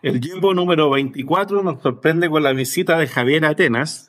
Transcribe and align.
El 0.00 0.20
Jimbo 0.20 0.54
número 0.54 0.88
24 0.90 1.62
nos 1.62 1.82
sorprende 1.82 2.30
con 2.30 2.42
la 2.42 2.52
visita 2.52 2.98
de 2.98 3.08
Javiera 3.08 3.50
Atenas. 3.50 4.08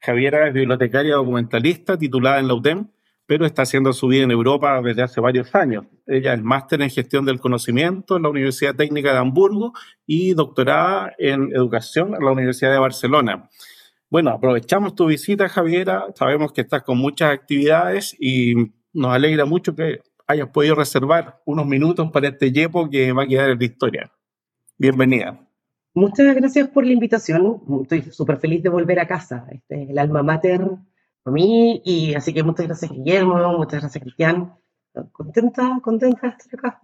Javiera 0.00 0.48
es 0.48 0.52
bibliotecaria 0.52 1.14
documentalista 1.14 1.96
titulada 1.96 2.40
en 2.40 2.48
la 2.48 2.54
UTEM, 2.54 2.88
pero 3.24 3.46
está 3.46 3.62
haciendo 3.62 3.92
su 3.92 4.08
vida 4.08 4.24
en 4.24 4.30
Europa 4.30 4.82
desde 4.82 5.02
hace 5.02 5.20
varios 5.20 5.54
años. 5.54 5.86
Ella 6.06 6.34
es 6.34 6.42
máster 6.42 6.82
en 6.82 6.90
gestión 6.90 7.24
del 7.24 7.40
conocimiento 7.40 8.16
en 8.16 8.24
la 8.24 8.30
Universidad 8.30 8.74
Técnica 8.74 9.12
de 9.12 9.18
Hamburgo 9.18 9.72
y 10.06 10.34
doctorada 10.34 11.14
en 11.18 11.50
educación 11.54 12.14
en 12.14 12.24
la 12.24 12.32
Universidad 12.32 12.72
de 12.72 12.78
Barcelona. 12.80 13.48
Bueno, 14.10 14.30
aprovechamos 14.30 14.94
tu 14.94 15.06
visita, 15.06 15.48
Javiera. 15.48 16.06
Sabemos 16.14 16.52
que 16.52 16.62
estás 16.62 16.82
con 16.82 16.98
muchas 16.98 17.32
actividades 17.32 18.16
y 18.18 18.54
nos 18.92 19.12
alegra 19.12 19.44
mucho 19.44 19.76
que 19.76 20.00
hayas 20.28 20.48
podido 20.50 20.74
reservar 20.74 21.40
unos 21.46 21.66
minutos 21.66 22.10
para 22.12 22.28
este 22.28 22.52
YEPO 22.52 22.90
que 22.90 23.12
va 23.12 23.24
a 23.24 23.26
quedar 23.26 23.50
en 23.50 23.58
la 23.58 23.64
historia. 23.64 24.12
Bienvenida. 24.76 25.40
Muchas 25.94 26.36
gracias 26.36 26.68
por 26.68 26.86
la 26.86 26.92
invitación. 26.92 27.62
Estoy 27.82 28.02
súper 28.02 28.36
feliz 28.36 28.62
de 28.62 28.68
volver 28.68 29.00
a 29.00 29.08
casa. 29.08 29.46
Este 29.50 29.82
es 29.82 29.90
el 29.90 29.98
alma 29.98 30.22
mater 30.22 30.60
para 31.22 31.34
mí. 31.34 31.80
Y 31.82 32.14
así 32.14 32.34
que 32.34 32.42
muchas 32.42 32.66
gracias, 32.66 32.92
Guillermo. 32.92 33.56
Muchas 33.56 33.80
gracias, 33.80 34.04
Cristian. 34.04 34.52
Contenta, 35.12 35.80
contenta 35.82 36.28
de 36.28 36.34
estar 36.38 36.58
acá. 36.58 36.82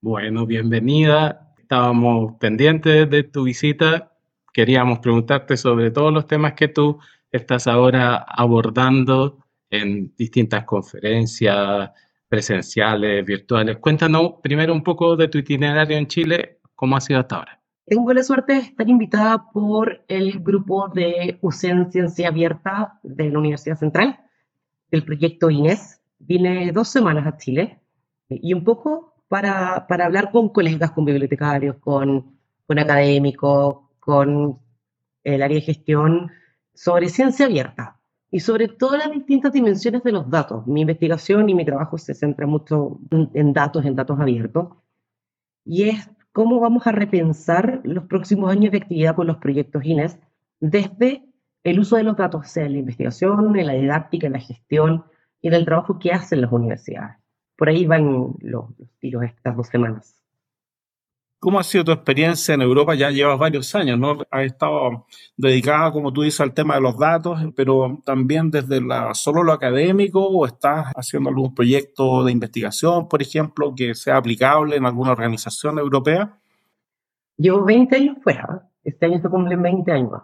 Bueno, 0.00 0.46
bienvenida. 0.46 1.52
Estábamos 1.58 2.36
pendientes 2.38 3.10
de 3.10 3.24
tu 3.24 3.42
visita. 3.42 4.12
Queríamos 4.52 5.00
preguntarte 5.00 5.56
sobre 5.56 5.90
todos 5.90 6.12
los 6.12 6.28
temas 6.28 6.52
que 6.52 6.68
tú 6.68 7.00
estás 7.32 7.66
ahora 7.66 8.24
abordando 8.28 9.44
en 9.68 10.14
distintas 10.16 10.64
conferencias 10.64 11.90
presenciales, 12.34 13.24
virtuales. 13.24 13.76
Cuéntanos 13.76 14.40
primero 14.42 14.72
un 14.72 14.82
poco 14.82 15.14
de 15.14 15.28
tu 15.28 15.38
itinerario 15.38 15.96
en 15.96 16.08
Chile 16.08 16.58
¿Cómo 16.74 16.96
ha 16.96 17.00
sido 17.00 17.20
hasta 17.20 17.36
ahora? 17.36 17.60
Tengo 17.86 18.12
la 18.12 18.24
suerte 18.24 18.54
de 18.54 18.58
estar 18.58 18.88
invitada 18.88 19.52
por 19.52 20.04
el 20.08 20.40
grupo 20.40 20.88
de 20.88 21.38
UCEN 21.42 21.92
Ciencia 21.92 22.28
Abierta 22.28 22.98
de 23.04 23.30
la 23.30 23.38
Universidad 23.38 23.78
Central, 23.78 24.18
del 24.90 25.04
proyecto 25.04 25.48
INES. 25.48 26.00
Vine 26.18 26.72
dos 26.72 26.88
semanas 26.88 27.24
a 27.24 27.36
Chile 27.36 27.78
y 28.28 28.52
un 28.52 28.64
poco 28.64 29.14
para, 29.28 29.86
para 29.86 30.06
hablar 30.06 30.32
con 30.32 30.48
colegas, 30.48 30.90
con 30.90 31.04
bibliotecarios, 31.04 31.76
con, 31.76 32.36
con 32.66 32.78
académicos, 32.80 33.76
con 34.00 34.58
el 35.22 35.40
área 35.40 35.54
de 35.54 35.62
gestión 35.62 36.32
sobre 36.74 37.08
ciencia 37.08 37.46
abierta 37.46 38.00
y 38.34 38.40
sobre 38.40 38.66
todas 38.66 38.98
las 38.98 39.12
distintas 39.12 39.52
dimensiones 39.52 40.02
de 40.02 40.10
los 40.10 40.28
datos. 40.28 40.66
Mi 40.66 40.80
investigación 40.80 41.48
y 41.48 41.54
mi 41.54 41.64
trabajo 41.64 41.98
se 41.98 42.14
centra 42.14 42.48
mucho 42.48 42.98
en 43.12 43.52
datos, 43.52 43.84
en 43.84 43.94
datos 43.94 44.18
abiertos. 44.18 44.70
Y 45.64 45.90
es 45.90 46.10
cómo 46.32 46.58
vamos 46.58 46.84
a 46.88 46.90
repensar 46.90 47.80
los 47.84 48.06
próximos 48.06 48.50
años 48.50 48.72
de 48.72 48.78
actividad 48.78 49.14
con 49.14 49.28
los 49.28 49.36
proyectos 49.36 49.84
INES 49.84 50.18
desde 50.58 51.24
el 51.62 51.78
uso 51.78 51.94
de 51.94 52.02
los 52.02 52.16
datos, 52.16 52.48
sea 52.48 52.66
en 52.66 52.72
la 52.72 52.78
investigación, 52.78 53.56
en 53.56 53.66
la 53.68 53.74
didáctica, 53.74 54.26
en 54.26 54.32
la 54.32 54.40
gestión 54.40 55.04
y 55.40 55.46
en 55.46 55.54
el 55.54 55.64
trabajo 55.64 56.00
que 56.00 56.10
hacen 56.10 56.40
las 56.40 56.50
universidades. 56.50 57.18
Por 57.56 57.68
ahí 57.68 57.86
van 57.86 58.34
los, 58.40 58.64
tiros 58.98 59.22
estas 59.22 59.56
dos 59.56 59.68
semanas. 59.68 60.23
¿Cómo 61.44 61.60
ha 61.60 61.62
sido 61.62 61.84
tu 61.84 61.92
experiencia 61.92 62.54
en 62.54 62.62
Europa? 62.62 62.94
Ya 62.94 63.10
llevas 63.10 63.38
varios 63.38 63.74
años, 63.74 63.98
¿no? 63.98 64.16
Has 64.30 64.44
estado 64.44 65.04
dedicada, 65.36 65.92
como 65.92 66.10
tú 66.10 66.22
dices, 66.22 66.40
al 66.40 66.54
tema 66.54 66.76
de 66.76 66.80
los 66.80 66.98
datos, 66.98 67.38
pero 67.54 68.00
también 68.02 68.50
desde 68.50 68.80
la, 68.80 69.12
solo 69.12 69.42
lo 69.42 69.52
académico 69.52 70.26
o 70.26 70.46
estás 70.46 70.86
haciendo 70.96 71.28
algún 71.28 71.54
proyecto 71.54 72.24
de 72.24 72.32
investigación, 72.32 73.10
por 73.10 73.20
ejemplo, 73.20 73.74
que 73.76 73.94
sea 73.94 74.16
aplicable 74.16 74.76
en 74.76 74.86
alguna 74.86 75.12
organización 75.12 75.78
europea? 75.78 76.38
Llevo 77.36 77.62
20 77.62 77.94
años 77.94 78.16
fuera. 78.22 78.66
Este 78.82 79.04
año 79.04 79.20
se 79.20 79.28
cumplen 79.28 79.60
20 79.60 79.92
años 79.92 80.22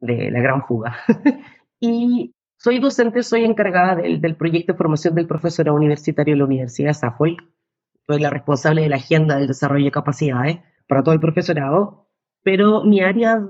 de 0.00 0.30
la 0.30 0.40
gran 0.40 0.66
fuga. 0.66 0.96
y 1.80 2.34
soy 2.56 2.78
docente, 2.78 3.22
soy 3.22 3.44
encargada 3.44 3.96
del, 3.96 4.22
del, 4.22 4.36
proyecto 4.36 4.72
de 4.72 4.78
formación 4.78 5.14
del 5.16 5.26
profesorado 5.26 5.76
universitario 5.76 6.32
de 6.32 6.38
la 6.38 6.46
Universidad 6.46 6.88
de 6.88 6.94
Suffolk. 6.94 7.42
Soy 8.12 8.20
la 8.20 8.28
responsable 8.28 8.82
de 8.82 8.90
la 8.90 8.96
agenda 8.96 9.36
del 9.36 9.46
desarrollo 9.46 9.86
de 9.86 9.90
capacidades 9.90 10.58
para 10.86 11.02
todo 11.02 11.14
el 11.14 11.20
profesorado, 11.20 12.10
pero 12.42 12.84
mi 12.84 13.00
área 13.00 13.40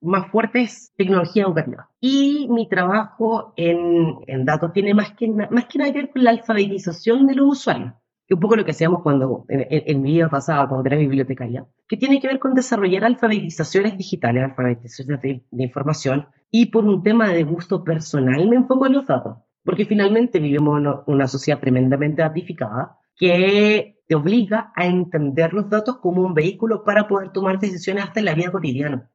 más 0.00 0.30
fuerte 0.30 0.62
es 0.62 0.92
tecnología 0.96 1.42
educativa. 1.42 1.90
Y 2.00 2.46
mi 2.48 2.68
trabajo 2.68 3.52
en, 3.56 4.18
en 4.28 4.44
datos 4.44 4.72
tiene 4.72 4.94
más 4.94 5.10
que, 5.14 5.26
más 5.26 5.64
que 5.64 5.78
nada 5.78 5.92
que 5.92 6.02
ver 6.02 6.10
con 6.12 6.22
la 6.22 6.30
alfabetización 6.30 7.26
de 7.26 7.34
los 7.34 7.58
usuarios, 7.58 7.94
que 8.28 8.34
un 8.34 8.38
poco 8.38 8.54
lo 8.54 8.64
que 8.64 8.70
hacíamos 8.70 9.02
cuando, 9.02 9.44
en, 9.48 9.66
en, 9.68 10.02
mi 10.02 10.12
vida 10.12 10.28
pasada, 10.28 10.68
cuando 10.68 10.86
era 10.86 10.98
bibliotecaria, 10.98 11.66
que 11.88 11.96
tiene 11.96 12.20
que 12.20 12.28
ver 12.28 12.38
con 12.38 12.54
desarrollar 12.54 13.04
alfabetizaciones 13.04 13.98
digitales, 13.98 14.44
alfabetizaciones 14.44 15.20
de, 15.20 15.42
de 15.50 15.64
información, 15.64 16.28
y 16.48 16.66
por 16.66 16.84
un 16.84 17.02
tema 17.02 17.30
de 17.30 17.42
gusto 17.42 17.82
personal 17.82 18.48
me 18.48 18.54
enfoco 18.54 18.86
en 18.86 18.92
los 18.92 19.04
datos, 19.04 19.38
porque 19.64 19.84
finalmente 19.84 20.38
vivimos 20.38 20.80
una 21.08 21.26
sociedad 21.26 21.58
tremendamente 21.58 22.22
datificada, 22.22 22.98
que 23.16 24.00
te 24.06 24.14
obliga 24.14 24.72
a 24.74 24.86
entender 24.86 25.52
los 25.52 25.68
datos 25.70 25.98
como 25.98 26.22
un 26.22 26.34
vehículo 26.34 26.84
para 26.84 27.08
poder 27.08 27.30
tomar 27.30 27.58
decisiones 27.58 28.04
hasta 28.04 28.20
en 28.20 28.26
la 28.26 28.34
vida 28.34 28.52
cotidiana. 28.52 29.10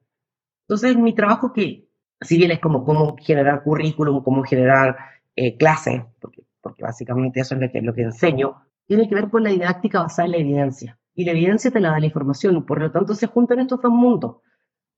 Entonces, 0.66 0.96
mi 0.96 1.14
trabajo 1.14 1.52
que, 1.52 1.88
si 2.20 2.36
bien 2.36 2.50
es 2.50 2.60
como 2.60 2.84
cómo 2.84 3.16
generar 3.16 3.62
currículum, 3.62 4.22
cómo 4.22 4.42
generar 4.44 4.96
eh, 5.36 5.56
clases, 5.56 6.02
porque, 6.20 6.44
porque, 6.60 6.82
básicamente 6.82 7.40
eso 7.40 7.54
es 7.54 7.60
lo 7.60 7.70
que, 7.70 7.80
lo 7.80 7.94
que 7.94 8.02
enseño, 8.02 8.56
tiene 8.86 9.08
que 9.08 9.14
ver 9.14 9.30
con 9.30 9.44
la 9.44 9.50
didáctica 9.50 10.02
basada 10.02 10.26
en 10.26 10.32
la 10.32 10.38
evidencia. 10.38 10.98
Y 11.14 11.24
la 11.24 11.32
evidencia 11.32 11.70
te 11.70 11.80
la 11.80 11.90
da 11.90 12.00
la 12.00 12.06
información, 12.06 12.64
por 12.64 12.80
lo 12.80 12.90
tanto 12.90 13.14
se 13.14 13.26
juntan 13.26 13.60
estos 13.60 13.80
dos 13.80 13.92
mundos. 13.92 14.36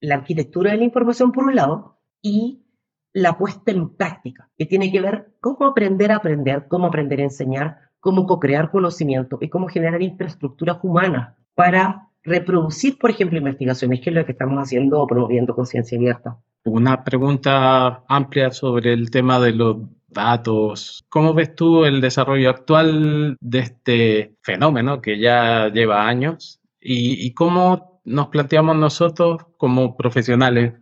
La 0.00 0.16
arquitectura 0.16 0.72
de 0.72 0.78
la 0.78 0.84
información 0.84 1.32
por 1.32 1.44
un 1.44 1.56
lado 1.56 1.98
y 2.22 2.64
la 3.12 3.36
puesta 3.36 3.70
en 3.70 3.96
práctica, 3.96 4.50
que 4.56 4.66
tiene 4.66 4.90
que 4.92 5.00
ver 5.00 5.34
cómo 5.40 5.66
aprender 5.66 6.12
a 6.12 6.16
aprender, 6.16 6.68
cómo 6.68 6.86
aprender 6.86 7.20
a 7.20 7.24
enseñar, 7.24 7.89
cómo 8.00 8.26
co-crear 8.26 8.70
conocimiento 8.70 9.38
y 9.40 9.48
cómo 9.48 9.68
generar 9.68 10.02
infraestructuras 10.02 10.78
humanas 10.82 11.36
para 11.54 12.08
reproducir, 12.22 12.98
por 12.98 13.10
ejemplo, 13.10 13.38
investigaciones, 13.38 14.00
que 14.00 14.10
es 14.10 14.16
lo 14.16 14.24
que 14.24 14.32
estamos 14.32 14.58
haciendo 14.58 15.00
o 15.00 15.06
promoviendo 15.06 15.54
con 15.54 15.66
Ciencia 15.66 15.96
Abierta. 15.96 16.38
Una 16.64 17.04
pregunta 17.04 18.04
amplia 18.08 18.50
sobre 18.50 18.92
el 18.92 19.10
tema 19.10 19.40
de 19.40 19.52
los 19.52 19.76
datos. 20.08 21.04
¿Cómo 21.08 21.32
ves 21.32 21.54
tú 21.54 21.84
el 21.84 22.00
desarrollo 22.00 22.50
actual 22.50 23.36
de 23.40 23.58
este 23.58 24.36
fenómeno 24.42 25.00
que 25.00 25.18
ya 25.18 25.68
lleva 25.68 26.06
años? 26.06 26.60
¿Y, 26.80 27.26
y 27.26 27.32
cómo 27.32 28.02
nos 28.04 28.28
planteamos 28.28 28.76
nosotros 28.76 29.42
como 29.56 29.96
profesionales 29.96 30.74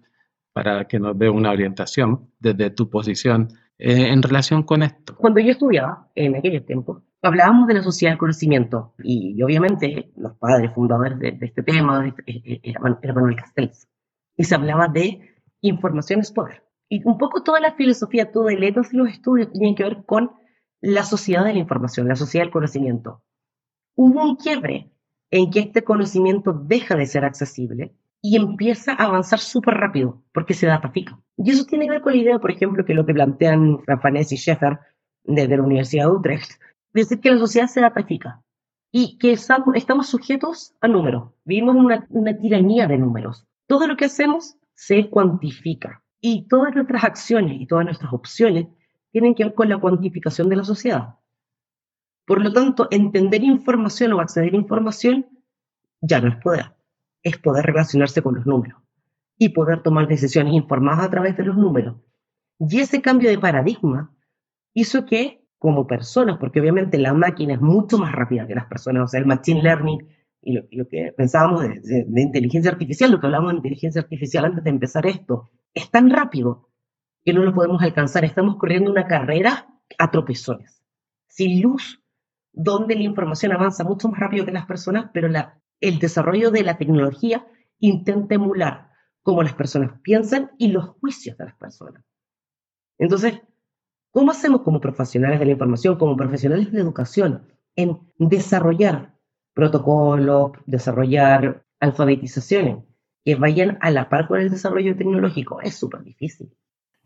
para 0.52 0.86
que 0.86 0.98
nos 0.98 1.16
dé 1.18 1.28
una 1.28 1.50
orientación 1.52 2.30
desde 2.40 2.70
tu 2.70 2.90
posición 2.90 3.48
eh, 3.78 4.08
en 4.08 4.22
relación 4.22 4.64
con 4.64 4.82
esto? 4.82 5.14
Cuando 5.16 5.40
yo 5.40 5.52
estudiaba 5.52 6.08
en 6.14 6.36
aquel 6.36 6.64
tiempo, 6.64 7.02
hablábamos 7.22 7.66
de 7.66 7.74
la 7.74 7.82
sociedad 7.82 8.12
del 8.12 8.18
conocimiento 8.18 8.94
y, 9.02 9.42
obviamente 9.42 10.10
los 10.16 10.34
padres 10.36 10.72
fundadores 10.74 11.18
de, 11.18 11.38
este 11.40 11.62
tema 11.62 12.06
eh, 12.06 12.14
eh, 12.26 12.60
eran, 12.62 12.98
Manuel 13.14 13.36
Castells 13.36 13.88
y 14.36 14.44
se 14.44 14.54
hablaba 14.54 14.88
de 14.88 15.20
información 15.60 16.20
es 16.20 16.32
poder. 16.32 16.62
Y 16.88 17.06
un 17.06 17.18
poco 17.18 17.42
toda 17.42 17.60
la 17.60 17.74
filosofía, 17.74 18.30
todo 18.30 18.48
el 18.48 18.62
etos 18.62 18.90
de 18.90 18.98
los 18.98 19.10
estudios 19.10 19.52
tenían 19.52 19.74
que 19.74 19.82
ver 19.84 20.04
con 20.06 20.30
la 20.80 21.02
sociedad 21.02 21.44
de 21.44 21.52
la 21.52 21.58
información, 21.58 22.08
la 22.08 22.16
sociedad 22.16 22.44
del 22.44 22.52
conocimiento. 22.52 23.22
Hubo 23.94 24.22
un 24.22 24.36
quiebre 24.36 24.92
en 25.30 25.50
que 25.50 25.60
este 25.60 25.82
conocimiento 25.82 26.52
deja 26.52 26.94
de 26.94 27.06
ser 27.06 27.24
accesible 27.24 27.94
y 28.22 28.36
empieza 28.36 28.92
a 28.92 29.04
avanzar 29.04 29.40
súper 29.40 29.74
rápido 29.74 30.22
porque 30.32 30.54
se 30.54 30.66
datafica. 30.66 31.20
Y 31.36 31.50
eso 31.50 31.64
tiene 31.64 31.86
que 31.86 31.90
ver 31.90 32.00
con 32.00 32.12
la 32.12 32.18
idea, 32.18 32.38
por 32.38 32.50
ejemplo, 32.50 32.84
que 32.84 32.94
lo 32.94 33.04
que 33.04 33.14
plantean 33.14 33.78
Rafanés 33.86 34.32
y 34.32 34.36
Schaeffer 34.36 34.78
desde 35.24 35.56
la 35.56 35.62
Universidad 35.62 36.06
de 36.06 36.12
Utrecht, 36.12 36.52
decir 36.92 37.20
que 37.20 37.30
la 37.30 37.38
sociedad 37.38 37.68
se 37.68 37.80
datafica 37.80 38.42
y 38.90 39.18
que 39.18 39.32
estamos 39.32 40.08
sujetos 40.08 40.74
a 40.80 40.88
números. 40.88 41.32
Vivimos 41.44 41.76
una, 41.76 42.06
una 42.10 42.36
tiranía 42.36 42.86
de 42.86 42.98
números. 42.98 43.46
Todo 43.66 43.86
lo 43.86 43.96
que 43.96 44.06
hacemos 44.06 44.56
se 44.74 45.10
cuantifica 45.10 46.02
y 46.20 46.48
todas 46.48 46.74
nuestras 46.74 47.04
acciones 47.04 47.60
y 47.60 47.66
todas 47.66 47.84
nuestras 47.84 48.12
opciones 48.12 48.68
tienen 49.10 49.34
que 49.34 49.44
ver 49.44 49.54
con 49.54 49.68
la 49.68 49.78
cuantificación 49.78 50.48
de 50.48 50.56
la 50.56 50.64
sociedad. 50.64 51.16
Por 52.26 52.42
lo 52.42 52.52
tanto, 52.52 52.88
entender 52.90 53.42
información 53.42 54.12
o 54.12 54.20
acceder 54.20 54.52
a 54.52 54.56
información 54.56 55.26
ya 56.00 56.20
no 56.20 56.28
es 56.28 56.36
poder, 56.36 56.76
es 57.22 57.38
poder 57.38 57.64
relacionarse 57.66 58.22
con 58.22 58.34
los 58.34 58.46
números 58.46 58.80
y 59.38 59.50
poder 59.50 59.82
tomar 59.82 60.08
decisiones 60.08 60.54
informadas 60.54 61.06
a 61.06 61.10
través 61.10 61.36
de 61.36 61.44
los 61.44 61.56
números. 61.56 61.96
Y 62.58 62.80
ese 62.80 63.00
cambio 63.00 63.30
de 63.30 63.38
paradigma 63.38 64.14
hizo 64.74 65.06
que 65.06 65.47
como 65.58 65.86
personas, 65.86 66.38
porque 66.38 66.60
obviamente 66.60 66.98
la 66.98 67.12
máquina 67.12 67.54
es 67.54 67.60
mucho 67.60 67.98
más 67.98 68.12
rápida 68.12 68.46
que 68.46 68.54
las 68.54 68.66
personas, 68.66 69.04
o 69.04 69.08
sea, 69.08 69.20
el 69.20 69.26
machine 69.26 69.62
learning 69.62 70.06
y 70.40 70.76
lo, 70.76 70.88
que 70.88 71.12
pensábamos 71.16 71.62
de, 71.62 72.04
inteligencia 72.16 72.70
artificial, 72.70 73.10
lo 73.10 73.20
que 73.20 73.26
hablábamos 73.26 73.52
de 73.52 73.56
inteligencia 73.58 74.00
artificial 74.00 74.44
antes 74.44 74.64
de 74.64 74.70
empezar 74.70 75.06
esto, 75.06 75.50
es 75.74 75.90
tan 75.90 76.10
rápido 76.10 76.68
que 77.24 77.32
no 77.32 77.42
lo 77.42 77.52
podemos 77.52 77.82
alcanzar. 77.82 78.24
Estamos 78.24 78.56
corriendo 78.56 78.90
una 78.90 79.06
carrera 79.06 79.66
a 79.98 80.10
tropezones, 80.10 80.82
sin 81.26 81.60
luz, 81.60 82.02
donde 82.52 82.94
la 82.94 83.02
información 83.02 83.52
avanza 83.52 83.84
mucho 83.84 84.08
más 84.08 84.20
rápido 84.20 84.46
que 84.46 84.52
las 84.52 84.66
personas, 84.66 85.10
pero 85.12 85.28
la, 85.28 85.60
el 85.80 85.98
desarrollo 85.98 86.50
de 86.50 86.62
la 86.62 86.78
tecnología 86.78 87.46
intenta 87.80 88.36
emular 88.36 88.90
cómo 89.22 89.42
las 89.42 89.54
personas 89.54 90.00
piensan 90.02 90.52
y 90.56 90.68
los 90.68 90.88
juicios 91.00 91.36
de 91.36 91.46
las 91.46 91.56
personas. 91.56 92.04
Entonces, 92.96 93.42
¿cómo 94.10 94.30
hacemos 94.30 94.62
como 94.62 94.80
profesionales 94.80 95.38
de 95.38 95.46
la 95.46 95.52
información, 95.52 95.96
como 95.96 96.16
profesionales 96.16 96.72
de 96.72 96.80
educación, 96.80 97.42
en 97.76 97.98
desarrollar 98.18 99.14
protocolos, 99.54 100.52
desarrollar 100.66 101.64
alfabetizaciones 101.80 102.78
que 103.24 103.34
vayan 103.34 103.78
a 103.80 103.90
la 103.90 104.08
par 104.08 104.28
con 104.28 104.40
el 104.40 104.50
desarrollo 104.50 104.96
tecnológico? 104.96 105.60
Es 105.60 105.76
súper 105.76 106.02
difícil. 106.02 106.50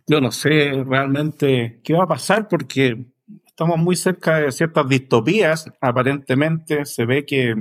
Yo 0.06 0.20
no 0.20 0.32
sé 0.32 0.82
realmente 0.86 1.80
qué 1.84 1.94
va 1.94 2.04
a 2.04 2.08
pasar 2.08 2.48
porque 2.48 3.06
estamos 3.46 3.78
muy 3.78 3.96
cerca 3.96 4.38
de 4.38 4.52
ciertas 4.52 4.88
distopías. 4.88 5.70
Aparentemente 5.80 6.84
se 6.84 7.04
ve 7.06 7.24
que 7.24 7.54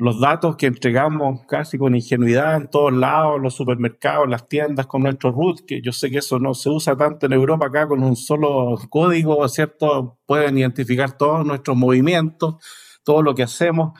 los 0.00 0.18
datos 0.18 0.56
que 0.56 0.66
entregamos 0.66 1.42
casi 1.46 1.76
con 1.76 1.94
ingenuidad 1.94 2.56
en 2.56 2.68
todos 2.68 2.90
lados, 2.90 3.38
los 3.38 3.54
supermercados, 3.54 4.26
las 4.28 4.48
tiendas 4.48 4.86
con 4.86 5.02
nuestro 5.02 5.30
root, 5.30 5.60
que 5.66 5.82
yo 5.82 5.92
sé 5.92 6.10
que 6.10 6.18
eso 6.18 6.38
no 6.38 6.54
se 6.54 6.70
usa 6.70 6.96
tanto 6.96 7.26
en 7.26 7.34
Europa 7.34 7.66
acá 7.66 7.86
con 7.86 8.02
un 8.02 8.16
solo 8.16 8.78
código, 8.88 9.46
¿cierto? 9.48 10.18
Pueden 10.24 10.56
identificar 10.56 11.18
todos 11.18 11.44
nuestros 11.44 11.76
movimientos, 11.76 12.56
todo 13.04 13.20
lo 13.20 13.34
que 13.34 13.42
hacemos. 13.42 13.92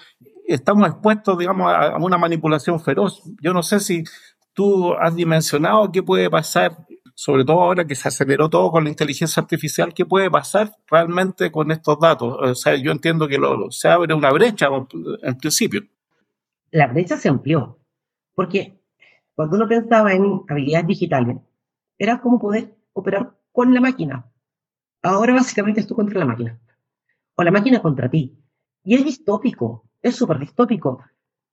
Estamos 0.46 0.88
expuestos, 0.88 1.36
digamos, 1.36 1.70
a 1.70 1.98
una 1.98 2.16
manipulación 2.16 2.80
feroz. 2.80 3.22
Yo 3.42 3.52
no 3.52 3.62
sé 3.62 3.78
si 3.78 4.02
tú 4.54 4.94
has 4.94 5.14
dimensionado 5.14 5.92
qué 5.92 6.02
puede 6.02 6.30
pasar 6.30 6.78
sobre 7.22 7.44
todo 7.44 7.60
ahora 7.60 7.86
que 7.86 7.94
se 7.94 8.08
aceleró 8.08 8.48
todo 8.48 8.70
con 8.70 8.84
la 8.84 8.88
inteligencia 8.88 9.42
artificial, 9.42 9.92
¿qué 9.92 10.06
puede 10.06 10.30
pasar 10.30 10.74
realmente 10.90 11.52
con 11.52 11.70
estos 11.70 12.00
datos? 12.00 12.34
O 12.40 12.54
sea, 12.54 12.76
yo 12.76 12.92
entiendo 12.92 13.28
que 13.28 13.38
se 13.68 13.88
abre 13.88 14.14
una 14.14 14.32
brecha 14.32 14.68
en 15.22 15.36
principio. 15.36 15.82
La 16.70 16.86
brecha 16.86 17.18
se 17.18 17.28
amplió, 17.28 17.78
porque 18.34 18.80
cuando 19.34 19.56
uno 19.56 19.68
pensaba 19.68 20.14
en 20.14 20.44
habilidades 20.48 20.86
digitales, 20.86 21.36
era 21.98 22.22
como 22.22 22.38
poder 22.38 22.74
operar 22.94 23.36
con 23.52 23.74
la 23.74 23.82
máquina. 23.82 24.24
Ahora 25.02 25.34
básicamente 25.34 25.80
es 25.80 25.86
tú 25.86 25.94
contra 25.94 26.20
la 26.20 26.24
máquina, 26.24 26.58
o 27.34 27.42
la 27.42 27.50
máquina 27.50 27.82
contra 27.82 28.08
ti. 28.08 28.34
Y 28.82 28.94
es 28.94 29.04
distópico, 29.04 29.84
es 30.00 30.16
súper 30.16 30.38
distópico, 30.38 31.04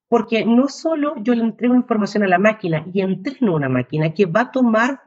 porque 0.07 0.45
no 0.45 0.69
solo 0.69 1.15
yo 1.21 1.35
le 1.35 1.43
entrego 1.43 1.75
información 1.75 2.23
a 2.23 2.27
la 2.27 2.39
máquina 2.39 2.85
y 2.93 3.01
entreno 3.01 3.53
una 3.53 3.67
máquina 3.67 4.13
que 4.13 4.27
va 4.27 4.43
a 4.43 4.51
tomar 4.51 5.06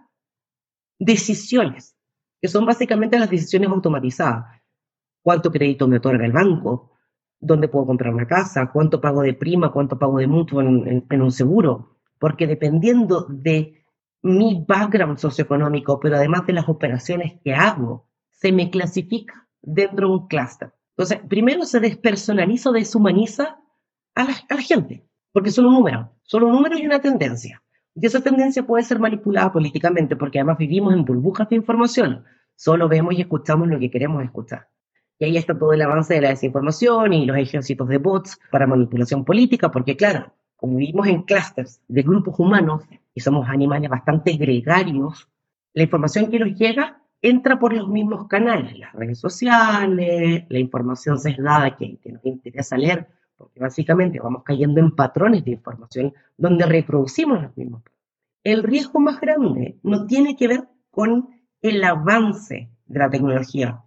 decisiones, 1.00 1.97
que 2.41 2.49
son 2.49 2.67
básicamente 2.67 3.19
las 3.19 3.31
decisiones 3.31 3.70
automatizadas. 3.70 4.61
¿Cuánto 5.23 5.50
crédito 5.50 5.88
me 5.88 5.97
otorga 5.97 6.25
el 6.25 6.32
banco? 6.32 6.93
¿Dónde 7.41 7.69
puedo 7.69 7.87
comprar 7.87 8.14
una 8.14 8.26
casa? 8.26 8.70
¿Cuánto 8.70 9.00
pago 9.00 9.23
de 9.23 9.35
prima? 9.35 9.73
¿Cuánto 9.73 9.99
pago 9.99 10.19
de 10.19 10.26
mutuo 10.26 10.61
en, 10.61 11.23
un 11.23 11.32
seguro? 11.32 11.97
Porque 12.19 12.47
dependiendo 12.47 13.26
de 13.29 13.82
mi 14.23 14.64
background 14.69 15.19
socioeconómico, 15.19 15.99
pero 15.99 16.17
además 16.17 16.47
de 16.47 16.52
las 16.52 16.69
operaciones 16.69 17.41
que 17.43 17.55
hago, 17.55 18.06
se 18.29 18.53
me 18.53 18.70
clasifica 18.70 19.49
dentro 19.62 20.08
de 20.08 20.14
un 20.14 20.29
clúster. 20.29 20.75
Entonces, 20.96 21.20
primero 21.29 21.64
se 21.64 21.81
despersonaliza, 21.81 22.70
deshumaniza 22.73 23.58
a 24.14 24.25
la, 24.25 24.35
a 24.50 24.55
la 24.55 24.62
gente, 24.62 25.08
porque 25.32 25.50
son 25.50 25.64
un 25.64 25.75
número, 25.75 26.12
son 26.25 26.43
un 26.43 26.53
número 26.53 26.79
y 26.79 26.85
una 26.85 27.00
tendencia. 27.00 27.59
Y 27.94 28.06
esa 28.06 28.20
tendencia 28.20 28.62
puede 28.64 28.84
ser 28.84 28.98
manipulada 28.98 29.52
políticamente 29.52 30.16
porque 30.16 30.38
además 30.38 30.58
vivimos 30.58 30.94
en 30.94 31.04
burbujas 31.04 31.48
de 31.48 31.56
información. 31.56 32.25
Solo 32.54 32.88
vemos 32.88 33.14
y 33.14 33.22
escuchamos 33.22 33.69
lo 33.69 33.78
que 33.78 33.90
queremos 33.90 34.22
escuchar. 34.22 34.69
Y 35.19 35.25
ahí 35.25 35.37
está 35.37 35.58
todo 35.58 35.72
el 35.72 35.82
avance 35.82 36.14
de 36.14 36.20
la 36.20 36.31
desinformación 36.31 37.12
y 37.12 37.26
los 37.26 37.37
ejércitos 37.37 37.88
de 37.88 37.98
bots 37.98 38.38
para 38.50 38.66
manipulación 38.66 39.25
política, 39.25 39.70
porque 39.70 39.96
claro, 39.96 40.32
como 40.56 40.76
vivimos 40.76 41.06
en 41.08 41.22
clústeres 41.22 41.82
de 41.88 42.02
grupos 42.02 42.38
humanos 42.38 42.84
y 43.14 43.20
somos 43.20 43.48
animales 43.48 43.90
bastante 43.90 44.32
gregarios, 44.32 45.28
la 45.75 45.82
información 45.82 46.31
que 46.31 46.38
nos 46.38 46.54
llega 46.58 47.02
entra 47.22 47.58
por 47.58 47.72
los 47.72 47.88
mismos 47.88 48.28
canales, 48.28 48.78
las 48.78 48.93
redes 48.94 49.19
sociales, 49.19 50.44
la 50.48 50.58
información 50.58 51.19
sesgada 51.19 51.76
que, 51.76 51.98
que 51.98 52.12
nos 52.12 52.25
interesa 52.25 52.78
leer, 52.78 53.08
porque 53.40 53.58
básicamente 53.58 54.20
vamos 54.20 54.42
cayendo 54.44 54.81
en 54.81 54.94
patrones 54.94 55.42
de 55.46 55.52
información 55.52 56.12
donde 56.37 56.66
reproducimos 56.66 57.42
los 57.42 57.56
mismos. 57.56 57.82
El 58.44 58.62
riesgo 58.62 59.00
más 59.00 59.19
grande 59.19 59.78
no 59.82 60.06
tiene 60.06 60.37
que 60.37 60.46
ver 60.46 60.69
con 60.90 61.31
el 61.62 61.82
avance 61.82 62.69
de 62.84 62.98
la 62.98 63.08
tecnología, 63.08 63.82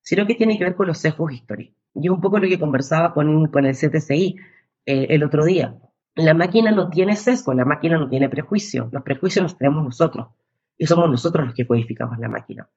sino 0.00 0.26
que 0.26 0.34
tiene 0.34 0.56
que 0.56 0.64
ver 0.64 0.74
con 0.74 0.86
los 0.86 0.96
sesgos 0.96 1.34
históricos. 1.34 1.76
Y 1.94 2.08
un 2.08 2.22
poco 2.22 2.38
lo 2.38 2.48
que 2.48 2.58
conversaba 2.58 3.12
con, 3.12 3.48
con 3.48 3.66
el 3.66 3.74
CTCI 3.74 4.36
eh, 4.86 5.06
el 5.10 5.22
otro 5.22 5.44
día. 5.44 5.76
La 6.14 6.32
máquina 6.32 6.70
no 6.70 6.88
tiene 6.88 7.14
sesgo, 7.14 7.52
la 7.52 7.66
máquina 7.66 7.98
no 7.98 8.08
tiene 8.08 8.30
prejuicio. 8.30 8.88
Los 8.90 9.02
prejuicios 9.02 9.42
los 9.42 9.58
tenemos 9.58 9.84
nosotros 9.84 10.28
y 10.78 10.86
somos 10.86 11.10
nosotros 11.10 11.44
los 11.44 11.54
que 11.54 11.66
codificamos 11.66 12.18
la 12.18 12.30
máquina. 12.30 12.70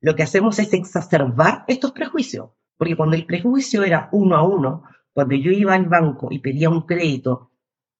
Lo 0.00 0.16
que 0.16 0.22
hacemos 0.22 0.58
es 0.58 0.72
exacerbar 0.72 1.64
estos 1.68 1.92
prejuicios, 1.92 2.50
porque 2.78 2.96
cuando 2.96 3.16
el 3.16 3.26
prejuicio 3.26 3.82
era 3.82 4.08
uno 4.12 4.36
a 4.36 4.42
uno, 4.42 4.84
cuando 5.14 5.36
yo 5.36 5.52
iba 5.52 5.74
al 5.74 5.86
banco 5.86 6.28
y 6.30 6.40
pedía 6.40 6.68
un 6.68 6.82
crédito 6.82 7.52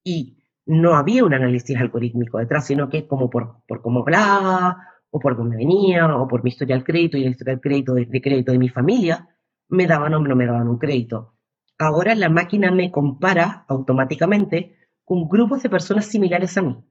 y 0.02 0.36
no 0.66 0.94
había 0.94 1.24
un 1.24 1.32
análisis 1.32 1.76
algorítmico 1.76 2.38
detrás, 2.38 2.66
sino 2.66 2.88
que 2.88 3.06
como 3.06 3.30
por, 3.30 3.62
por 3.66 3.80
cómo 3.80 4.00
hablaba, 4.00 4.94
o 5.10 5.20
por 5.20 5.36
dónde 5.36 5.56
venía, 5.56 6.12
o 6.16 6.26
por 6.26 6.42
mi 6.42 6.50
historia 6.50 6.74
del 6.74 6.84
crédito 6.84 7.16
y 7.16 7.22
la 7.22 7.30
historia 7.30 7.54
del 7.54 7.60
crédito 7.60 7.94
de, 7.94 8.20
crédito 8.20 8.50
de 8.50 8.58
mi 8.58 8.68
familia, 8.68 9.28
me 9.68 9.86
daban 9.86 10.12
o 10.14 10.18
no 10.18 10.34
me 10.34 10.44
daban 10.44 10.66
un 10.66 10.78
crédito. 10.78 11.36
Ahora 11.78 12.16
la 12.16 12.28
máquina 12.28 12.72
me 12.72 12.90
compara 12.90 13.64
automáticamente 13.68 14.76
con 15.04 15.28
grupos 15.28 15.62
de 15.62 15.70
personas 15.70 16.06
similares 16.06 16.58
a 16.58 16.62
mí. 16.62 16.84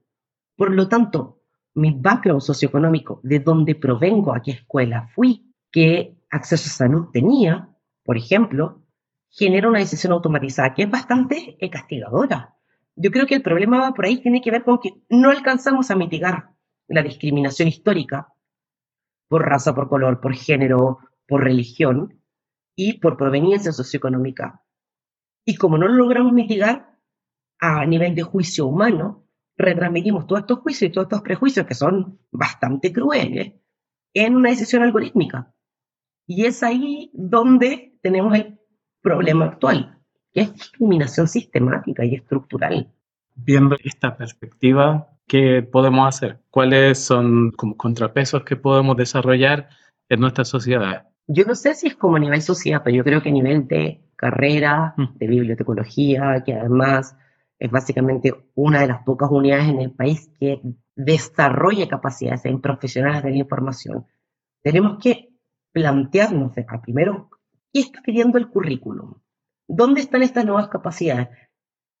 Por 0.56 0.72
lo 0.72 0.88
tanto, 0.88 1.42
mi 1.74 1.90
background 2.00 2.40
socioeconómico, 2.40 3.20
de 3.22 3.40
dónde 3.40 3.74
provengo, 3.74 4.34
a 4.34 4.40
qué 4.40 4.52
escuela 4.52 5.10
fui, 5.14 5.52
qué 5.70 6.16
acceso 6.30 6.68
a 6.68 6.86
salud 6.86 7.08
tenía, 7.12 7.68
por 8.04 8.16
ejemplo, 8.16 8.83
genera 9.36 9.68
una 9.68 9.80
decisión 9.80 10.12
automatizada 10.12 10.74
que 10.74 10.82
es 10.82 10.90
bastante 10.90 11.56
eh, 11.58 11.70
castigadora. 11.70 12.54
Yo 12.94 13.10
creo 13.10 13.26
que 13.26 13.34
el 13.34 13.42
problema 13.42 13.92
por 13.92 14.04
ahí, 14.04 14.22
tiene 14.22 14.40
que 14.40 14.52
ver 14.52 14.62
con 14.62 14.78
que 14.78 14.90
no 15.08 15.30
alcanzamos 15.30 15.90
a 15.90 15.96
mitigar 15.96 16.50
la 16.86 17.02
discriminación 17.02 17.68
histórica 17.68 18.32
por 19.28 19.44
raza, 19.44 19.74
por 19.74 19.88
color, 19.88 20.20
por 20.20 20.34
género, 20.34 20.98
por 21.26 21.42
religión 21.42 22.22
y 22.76 23.00
por 23.00 23.16
proveniencia 23.16 23.72
socioeconómica. 23.72 24.62
Y 25.44 25.56
como 25.56 25.78
no 25.78 25.88
lo 25.88 25.94
logramos 25.94 26.32
mitigar 26.32 26.98
a 27.58 27.84
nivel 27.86 28.14
de 28.14 28.22
juicio 28.22 28.66
humano, 28.66 29.26
retransmitimos 29.56 30.26
todos 30.26 30.42
estos 30.42 30.60
juicios 30.60 30.90
y 30.90 30.92
todos 30.92 31.06
estos 31.06 31.22
prejuicios 31.22 31.66
que 31.66 31.74
son 31.74 32.20
bastante 32.30 32.92
crueles 32.92 33.54
en 34.12 34.36
una 34.36 34.50
decisión 34.50 34.82
algorítmica. 34.82 35.52
Y 36.26 36.44
es 36.46 36.62
ahí 36.62 37.10
donde 37.12 37.98
tenemos 38.02 38.34
el 38.34 38.60
problema 39.04 39.44
actual, 39.44 39.98
que 40.32 40.40
es 40.40 40.54
discriminación 40.54 41.28
sistemática 41.28 42.04
y 42.04 42.14
estructural. 42.14 42.90
Viendo 43.36 43.76
esta 43.84 44.16
perspectiva, 44.16 45.08
¿qué 45.28 45.62
podemos 45.62 46.08
hacer? 46.08 46.40
¿Cuáles 46.50 46.98
son 46.98 47.52
como 47.52 47.76
contrapesos 47.76 48.42
que 48.44 48.56
podemos 48.56 48.96
desarrollar 48.96 49.68
en 50.08 50.20
nuestra 50.20 50.44
sociedad? 50.44 51.08
Yo 51.26 51.44
no 51.44 51.54
sé 51.54 51.74
si 51.74 51.88
es 51.88 51.96
como 51.96 52.16
a 52.16 52.20
nivel 52.20 52.42
social, 52.42 52.80
pero 52.82 52.96
yo 52.96 53.04
creo 53.04 53.22
que 53.22 53.28
a 53.28 53.32
nivel 53.32 53.68
de 53.68 54.00
carrera, 54.16 54.94
mm. 54.96 55.18
de 55.18 55.26
bibliotecología, 55.26 56.42
que 56.44 56.54
además 56.54 57.16
es 57.58 57.70
básicamente 57.70 58.34
una 58.54 58.80
de 58.80 58.88
las 58.88 59.02
pocas 59.04 59.30
unidades 59.30 59.68
en 59.68 59.80
el 59.80 59.92
país 59.92 60.30
que 60.38 60.60
desarrolla 60.96 61.88
capacidades 61.88 62.44
en 62.46 62.60
profesionales 62.60 63.22
de 63.22 63.30
la 63.30 63.36
información, 63.36 64.06
tenemos 64.62 64.98
que 65.02 65.30
plantearnos, 65.72 66.52
primero, 66.82 67.28
¿Qué 67.74 67.80
está 67.80 68.00
pidiendo 68.02 68.38
el 68.38 68.50
currículum? 68.50 69.14
¿Dónde 69.66 70.00
están 70.00 70.22
estas 70.22 70.44
nuevas 70.44 70.68
capacidades? 70.68 71.28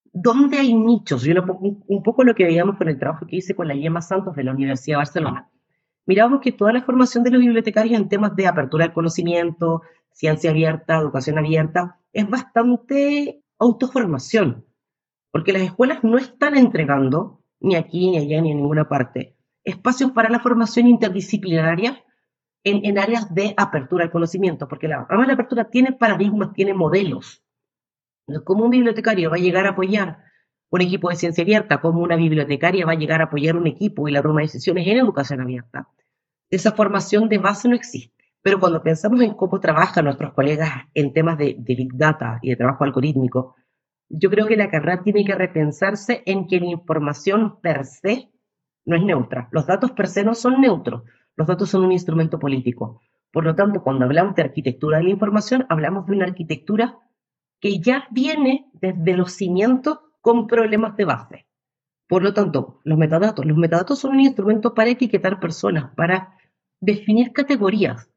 ¿Dónde 0.04 0.58
hay 0.58 0.72
nichos? 0.72 1.24
Yo 1.24 1.34
un 1.42 2.02
poco 2.04 2.22
lo 2.22 2.36
que 2.36 2.44
veíamos 2.44 2.76
con 2.76 2.88
el 2.88 2.96
trabajo 2.96 3.26
que 3.26 3.38
hice 3.38 3.56
con 3.56 3.66
la 3.66 3.74
Yema 3.74 4.00
Santos 4.00 4.36
de 4.36 4.44
la 4.44 4.52
Universidad 4.52 4.98
de 4.98 4.98
Barcelona. 4.98 5.50
Mirábamos 6.06 6.42
que 6.42 6.52
toda 6.52 6.72
la 6.72 6.82
formación 6.82 7.24
de 7.24 7.32
los 7.32 7.40
bibliotecarios 7.40 8.00
en 8.00 8.08
temas 8.08 8.36
de 8.36 8.46
apertura 8.46 8.84
del 8.84 8.94
conocimiento, 8.94 9.82
ciencia 10.12 10.50
abierta, 10.50 10.96
educación 10.96 11.38
abierta, 11.38 11.98
es 12.12 12.30
bastante 12.30 13.42
autoformación, 13.58 14.64
porque 15.32 15.52
las 15.52 15.62
escuelas 15.62 16.04
no 16.04 16.18
están 16.18 16.56
entregando, 16.56 17.40
ni 17.58 17.74
aquí, 17.74 18.12
ni 18.12 18.18
allá, 18.18 18.40
ni 18.40 18.52
en 18.52 18.58
ninguna 18.58 18.88
parte, 18.88 19.34
espacios 19.64 20.12
para 20.12 20.30
la 20.30 20.38
formación 20.38 20.86
interdisciplinaria 20.86 22.03
en, 22.64 22.98
áreas 22.98 23.32
de 23.34 23.54
apertura 23.56 24.04
al 24.04 24.10
conocimiento, 24.10 24.66
porque 24.66 24.88
la 24.88 25.04
rama 25.04 25.26
de 25.26 25.34
apertura 25.34 25.64
tiene 25.64 25.92
paradigmas, 25.92 26.52
tiene 26.54 26.72
modelos. 26.72 27.44
¿Cómo 28.44 28.64
un 28.64 28.70
bibliotecario 28.70 29.30
va 29.30 29.36
a 29.36 29.40
llegar 29.40 29.66
a 29.66 29.70
apoyar 29.70 30.24
un 30.70 30.80
equipo 30.80 31.10
de 31.10 31.16
ciencia 31.16 31.42
abierta? 31.42 31.80
¿Cómo 31.80 32.00
una 32.00 32.16
bibliotecaria 32.16 32.86
va 32.86 32.92
a 32.92 32.96
llegar 32.96 33.20
a 33.20 33.24
apoyar 33.24 33.56
un 33.56 33.66
equipo 33.66 34.08
y 34.08 34.12
la 34.12 34.22
toma 34.22 34.40
de 34.40 34.46
decisiones 34.46 34.86
en 34.86 34.96
educación 34.96 35.42
abierta? 35.42 35.88
Esa 36.48 36.72
formación 36.72 37.28
de 37.28 37.38
base 37.38 37.68
no 37.68 37.74
existe. 37.74 38.14
Pero 38.40 38.58
cuando 38.60 38.82
pensamos 38.82 39.20
en 39.20 39.34
cómo 39.34 39.60
trabajan 39.60 40.06
nuestros 40.06 40.32
colegas 40.32 40.70
en 40.94 41.12
temas 41.12 41.36
de, 41.36 41.56
de 41.58 41.74
Big 41.74 41.94
Data 41.94 42.38
y 42.42 42.50
de 42.50 42.56
trabajo 42.56 42.84
algorítmico, 42.84 43.56
yo 44.08 44.30
creo 44.30 44.46
que 44.46 44.56
la 44.56 44.70
carrera 44.70 45.02
tiene 45.02 45.24
que 45.24 45.34
repensarse 45.34 46.22
en 46.26 46.46
que 46.46 46.60
la 46.60 46.66
información 46.66 47.60
per 47.60 47.84
se 47.84 48.30
no 48.86 48.96
es 48.96 49.02
neutra. 49.02 49.48
Los 49.50 49.66
datos 49.66 49.92
per 49.92 50.08
se 50.08 50.24
no 50.24 50.34
son 50.34 50.60
neutros. 50.60 51.02
Los 51.36 51.46
datos 51.46 51.70
son 51.70 51.84
un 51.84 51.92
instrumento 51.92 52.38
político. 52.38 53.00
Por 53.32 53.44
lo 53.44 53.54
tanto, 53.54 53.82
cuando 53.82 54.04
hablamos 54.04 54.36
de 54.36 54.42
arquitectura 54.42 54.98
de 54.98 55.04
la 55.04 55.10
información, 55.10 55.66
hablamos 55.68 56.06
de 56.06 56.12
una 56.12 56.26
arquitectura 56.26 56.98
que 57.60 57.80
ya 57.80 58.06
viene 58.10 58.70
desde 58.74 59.16
los 59.16 59.32
cimientos 59.32 59.98
con 60.20 60.46
problemas 60.46 60.96
de 60.96 61.04
base. 61.04 61.46
Por 62.06 62.22
lo 62.22 62.32
tanto, 62.34 62.80
los 62.84 62.98
metadatos, 62.98 63.44
los 63.44 63.56
metadatos 63.56 63.98
son 63.98 64.12
un 64.12 64.20
instrumento 64.20 64.74
para 64.74 64.90
etiquetar 64.90 65.40
personas, 65.40 65.92
para 65.96 66.34
definir 66.80 67.32
categorías. 67.32 68.08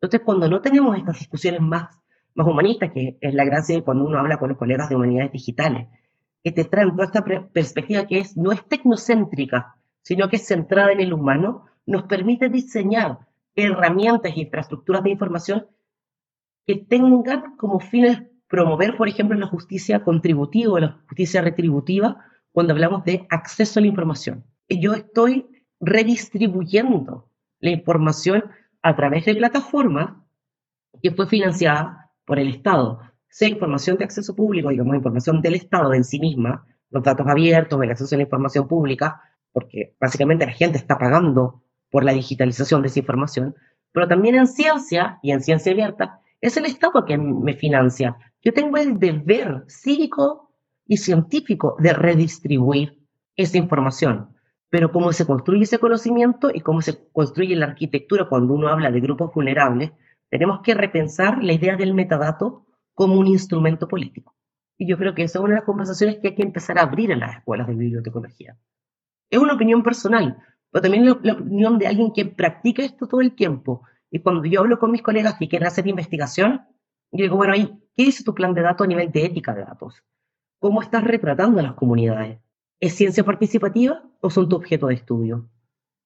Entonces, 0.00 0.20
cuando 0.24 0.48
no 0.48 0.60
tenemos 0.60 0.96
estas 0.96 1.18
discusiones 1.18 1.60
más, 1.60 1.98
más 2.34 2.46
humanistas, 2.46 2.92
que 2.92 3.16
es 3.20 3.34
la 3.34 3.44
gracia 3.44 3.76
de 3.76 3.82
cuando 3.82 4.04
uno 4.04 4.18
habla 4.18 4.38
con 4.38 4.50
los 4.50 4.58
colegas 4.58 4.88
de 4.88 4.96
humanidades 4.96 5.32
digitales, 5.32 5.88
que 6.42 6.52
te 6.52 6.64
traen 6.64 6.90
toda 6.90 7.04
esta 7.04 7.24
perspectiva 7.24 8.06
que 8.06 8.18
es, 8.18 8.36
no 8.36 8.52
es 8.52 8.64
tecnocéntrica, 8.66 9.76
sino 10.02 10.28
que 10.28 10.36
es 10.36 10.46
centrada 10.46 10.92
en 10.92 11.00
el 11.00 11.12
humano, 11.12 11.67
nos 11.88 12.02
permite 12.02 12.50
diseñar 12.50 13.18
herramientas 13.56 14.32
e 14.36 14.40
infraestructuras 14.40 15.02
de 15.02 15.10
información 15.10 15.66
que 16.66 16.76
tengan 16.76 17.56
como 17.56 17.80
fin 17.80 18.28
promover, 18.46 18.96
por 18.96 19.08
ejemplo, 19.08 19.38
la 19.38 19.46
justicia 19.46 20.04
contributiva 20.04 20.72
o 20.74 20.78
la 20.78 21.00
justicia 21.08 21.40
retributiva 21.40 22.24
cuando 22.52 22.74
hablamos 22.74 23.04
de 23.04 23.26
acceso 23.30 23.80
a 23.80 23.82
la 23.82 23.88
información. 23.88 24.44
Yo 24.68 24.92
estoy 24.92 25.46
redistribuyendo 25.80 27.30
la 27.60 27.70
información 27.70 28.44
a 28.82 28.94
través 28.94 29.24
de 29.24 29.34
plataformas 29.34 30.14
que 31.02 31.10
fue 31.12 31.26
financiada 31.26 32.12
por 32.26 32.38
el 32.38 32.48
Estado, 32.48 33.00
sea 33.30 33.48
información 33.48 33.96
de 33.96 34.04
acceso 34.04 34.36
público, 34.36 34.68
digamos, 34.68 34.94
información 34.94 35.40
del 35.40 35.54
Estado 35.54 35.94
en 35.94 36.04
sí 36.04 36.20
misma, 36.20 36.66
los 36.90 37.02
datos 37.02 37.26
abiertos, 37.26 37.80
el 37.82 37.90
acceso 37.90 38.14
a 38.14 38.18
la 38.18 38.24
información 38.24 38.68
pública, 38.68 39.22
porque 39.52 39.96
básicamente 39.98 40.44
la 40.44 40.52
gente 40.52 40.76
está 40.76 40.98
pagando 40.98 41.62
por 41.90 42.04
la 42.04 42.12
digitalización 42.12 42.82
de 42.82 42.88
esa 42.88 43.00
información, 43.00 43.54
pero 43.92 44.08
también 44.08 44.34
en 44.34 44.46
ciencia 44.46 45.18
y 45.22 45.32
en 45.32 45.40
ciencia 45.40 45.72
abierta 45.72 46.20
es 46.40 46.56
el 46.56 46.66
Estado 46.66 47.04
que 47.04 47.18
me 47.18 47.54
financia. 47.54 48.16
Yo 48.42 48.52
tengo 48.52 48.76
el 48.76 48.98
deber 48.98 49.64
cívico 49.66 50.52
y 50.86 50.96
científico 50.96 51.76
de 51.78 51.92
redistribuir 51.92 52.98
esa 53.36 53.58
información. 53.58 54.34
Pero 54.70 54.92
cómo 54.92 55.12
se 55.12 55.26
construye 55.26 55.62
ese 55.62 55.78
conocimiento 55.78 56.50
y 56.52 56.60
cómo 56.60 56.82
se 56.82 57.10
construye 57.10 57.56
la 57.56 57.66
arquitectura 57.66 58.28
cuando 58.28 58.54
uno 58.54 58.68
habla 58.68 58.90
de 58.90 59.00
grupos 59.00 59.32
vulnerables, 59.34 59.92
tenemos 60.28 60.60
que 60.62 60.74
repensar 60.74 61.42
la 61.42 61.54
idea 61.54 61.76
del 61.76 61.94
metadato 61.94 62.66
como 62.94 63.14
un 63.14 63.26
instrumento 63.26 63.88
político. 63.88 64.34
Y 64.76 64.88
yo 64.88 64.98
creo 64.98 65.14
que 65.14 65.22
esa 65.22 65.38
es 65.38 65.42
una 65.42 65.54
de 65.54 65.60
las 65.60 65.66
conversaciones 65.66 66.18
que 66.18 66.28
hay 66.28 66.34
que 66.34 66.42
empezar 66.42 66.78
a 66.78 66.82
abrir 66.82 67.10
en 67.10 67.20
las 67.20 67.38
escuelas 67.38 67.66
de 67.66 67.74
bibliotecología. 67.74 68.58
Es 69.30 69.38
una 69.38 69.54
opinión 69.54 69.82
personal, 69.82 70.38
pero 70.70 70.82
también 70.82 71.06
la, 71.06 71.32
opinión 71.32 71.78
de 71.78 71.86
alguien 71.86 72.12
que 72.12 72.26
practica 72.26 72.82
esto 72.82 73.06
todo 73.06 73.20
el 73.20 73.34
tiempo. 73.34 73.82
Y 74.10 74.20
cuando 74.20 74.44
yo 74.44 74.60
hablo 74.60 74.78
con 74.78 74.90
mis 74.90 75.02
colegas 75.02 75.36
que 75.38 75.48
quieren 75.48 75.68
hacer 75.68 75.86
investigación, 75.86 76.62
yo 77.10 77.22
digo, 77.22 77.36
bueno, 77.36 77.54
¿qué 77.54 78.04
dice 78.04 78.24
tu 78.24 78.34
plan 78.34 78.54
de 78.54 78.62
datos 78.62 78.84
a 78.84 78.88
nivel 78.88 79.10
de 79.10 79.24
ética 79.24 79.54
de 79.54 79.62
datos? 79.62 80.02
¿Cómo 80.58 80.82
estás 80.82 81.04
retratando 81.04 81.60
a 81.60 81.62
las 81.62 81.74
comunidades? 81.74 82.38
¿Es 82.80 82.94
ciencia 82.94 83.24
participativa 83.24 84.02
o 84.20 84.30
son 84.30 84.48
tu 84.48 84.56
objeto 84.56 84.88
de 84.88 84.94
estudio? 84.94 85.48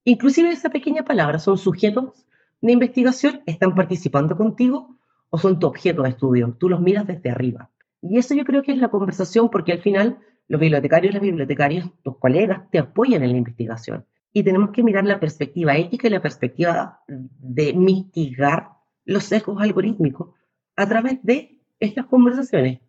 Inclusive 0.05 0.51
esa 0.51 0.71
pequeña 0.71 1.05
palabra, 1.05 1.39
¿son 1.39 1.59
sujetos 1.59 2.27
de 2.61 2.73
investigación? 2.73 3.43
¿Están 3.47 3.75
participando 3.75 4.37
contigo 4.37 4.97
o 5.31 5.39
son 5.39 5.59
tu 5.59 5.67
objeto 5.67 6.03
de 6.03 6.11
estudio? 6.11 6.57
Tú 6.59 6.69
los 6.69 6.81
miras 6.81 7.07
desde 7.07 7.31
arriba. 7.31 7.71
Y 8.01 8.19
eso 8.19 8.35
yo 8.35 8.45
creo 8.45 8.63
que 8.63 8.73
es 8.73 8.79
la 8.79 8.89
conversación 8.89 9.49
porque 9.49 9.73
al 9.73 9.81
final 9.81 10.19
los 10.49 10.61
bibliotecarios 10.61 11.15
las 11.15 11.23
bibliotecarias, 11.23 11.89
tus 12.03 12.19
colegas, 12.19 12.69
te 12.71 12.79
apoyan 12.79 13.23
en 13.23 13.33
la 13.33 13.39
investigación. 13.39 14.05
Y 14.33 14.43
tenemos 14.43 14.71
que 14.71 14.83
mirar 14.83 15.05
la 15.05 15.21
perspectiva 15.21 15.77
ética 15.77 16.07
y 16.07 16.11
la 16.11 16.23
perspectiva 16.23 17.03
de 17.07 17.75
mitigar 17.75 18.71
los 19.05 19.25
sesgos 19.25 19.61
algorítmicos 19.61 20.35
a 20.77 20.89
través 20.89 21.23
de 21.23 21.61
estas 21.79 22.07
conversaciones. 22.07 22.81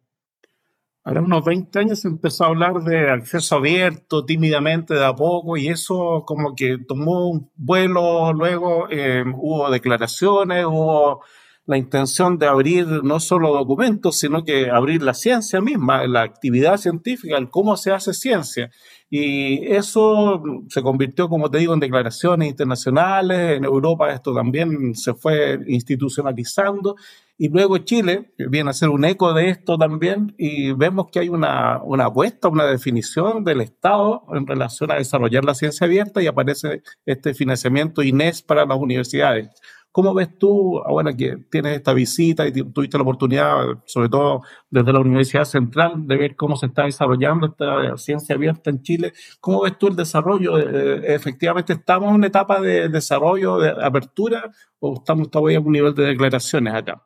Ahora 1.05 1.21
unos 1.21 1.43
20 1.43 1.79
años 1.79 2.00
se 2.00 2.07
empezó 2.07 2.45
a 2.45 2.47
hablar 2.47 2.75
de 2.75 3.09
acceso 3.09 3.57
abierto, 3.57 4.23
tímidamente, 4.23 4.93
de 4.93 5.03
a 5.03 5.13
poco, 5.13 5.57
y 5.57 5.67
eso 5.67 6.23
como 6.25 6.55
que 6.55 6.77
tomó 6.88 7.29
un 7.29 7.51
vuelo, 7.55 8.31
luego 8.31 8.88
eh, 8.89 9.25
hubo 9.35 9.69
declaraciones, 9.69 10.65
hubo 10.65 11.21
la 11.65 11.77
intención 11.77 12.38
de 12.38 12.47
abrir 12.47 12.88
no 12.88 13.19
solo 13.19 13.53
documentos, 13.53 14.17
sino 14.17 14.45
que 14.45 14.69
abrir 14.69 15.01
la 15.01 15.13
ciencia 15.13 15.59
misma, 15.59 16.07
la 16.07 16.21
actividad 16.21 16.77
científica, 16.77 17.38
el 17.38 17.50
cómo 17.50 17.75
se 17.75 17.91
hace 17.91 18.13
ciencia. 18.13 18.69
Y 19.15 19.67
eso 19.72 20.41
se 20.70 20.82
convirtió, 20.82 21.29
como 21.29 21.51
te 21.51 21.60
digo, 21.60 21.75
en 21.75 21.79
declaraciones 21.79 22.50
internacionales. 22.50 23.58
En 23.58 23.63
Europa 23.63 24.12
esto 24.12 24.34
también 24.34 24.96
se 24.96 25.13
fue 25.13 25.60
institucionalizando. 25.67 26.96
Y 27.38 27.50
luego 27.50 27.77
Chile 27.77 28.34
viene 28.50 28.72
a 28.72 28.74
ser 28.74 28.89
un 28.89 29.05
eco 29.05 29.32
de 29.36 29.50
esto 29.50 29.77
también. 29.77 30.34
Y 30.39 30.72
vemos 30.72 31.12
que 31.12 31.20
hay 31.20 31.29
una, 31.29 31.79
una 31.84 32.05
apuesta, 32.05 32.48
una 32.48 32.65
definición 32.65 33.43
del 33.43 33.62
Estado 33.62 34.24
en 34.34 34.48
relación 34.48 34.91
a 34.91 34.96
desarrollar 34.96 35.46
la 35.46 35.53
ciencia 35.53 35.86
abierta 35.86 36.20
y 36.24 36.25
aparece 36.25 36.82
este 37.05 37.36
financiamiento 37.36 38.01
INES 38.01 38.41
para 38.41 38.65
las 38.65 38.79
universidades. 38.79 39.51
¿Cómo 39.93 40.12
ves 40.15 40.39
tú, 40.39 40.79
ahora 40.79 41.15
que 41.15 41.38
tienes 41.51 41.75
esta 41.75 41.93
visita 41.93 42.47
y 42.47 42.51
tuviste 42.51 42.97
la 42.97 43.03
oportunidad, 43.03 43.77
sobre 43.85 44.09
todo 44.09 44.41
desde 44.67 44.91
la 44.91 45.00
Universidad 45.00 45.45
Central, 45.45 46.07
de 46.07 46.17
ver 46.17 46.35
cómo 46.35 46.55
se 46.55 46.65
está 46.65 46.85
desarrollando 46.85 47.45
esta 47.45 47.95
ciencia 47.97 48.33
abierta 48.33 48.71
en 48.71 48.81
Chile? 48.81 49.13
¿Cómo 49.39 49.62
ves 49.62 49.77
tú 49.77 49.89
el 49.89 49.95
desarrollo? 49.95 50.57
Eh, 50.57 51.13
¿Efectivamente 51.13 51.73
estamos 51.73 52.09
en 52.09 52.15
una 52.15 52.25
etapa 52.25 52.59
de 52.59 52.89
desarrollo, 52.89 53.59
de 53.59 53.69
apertura, 53.69 54.51
o 54.79 54.95
estamos 54.95 55.29
todavía 55.29 55.59
en 55.59 55.67
un 55.67 55.73
nivel 55.73 55.93
de 55.93 56.05
declaraciones 56.05 56.73
acá? 56.73 57.05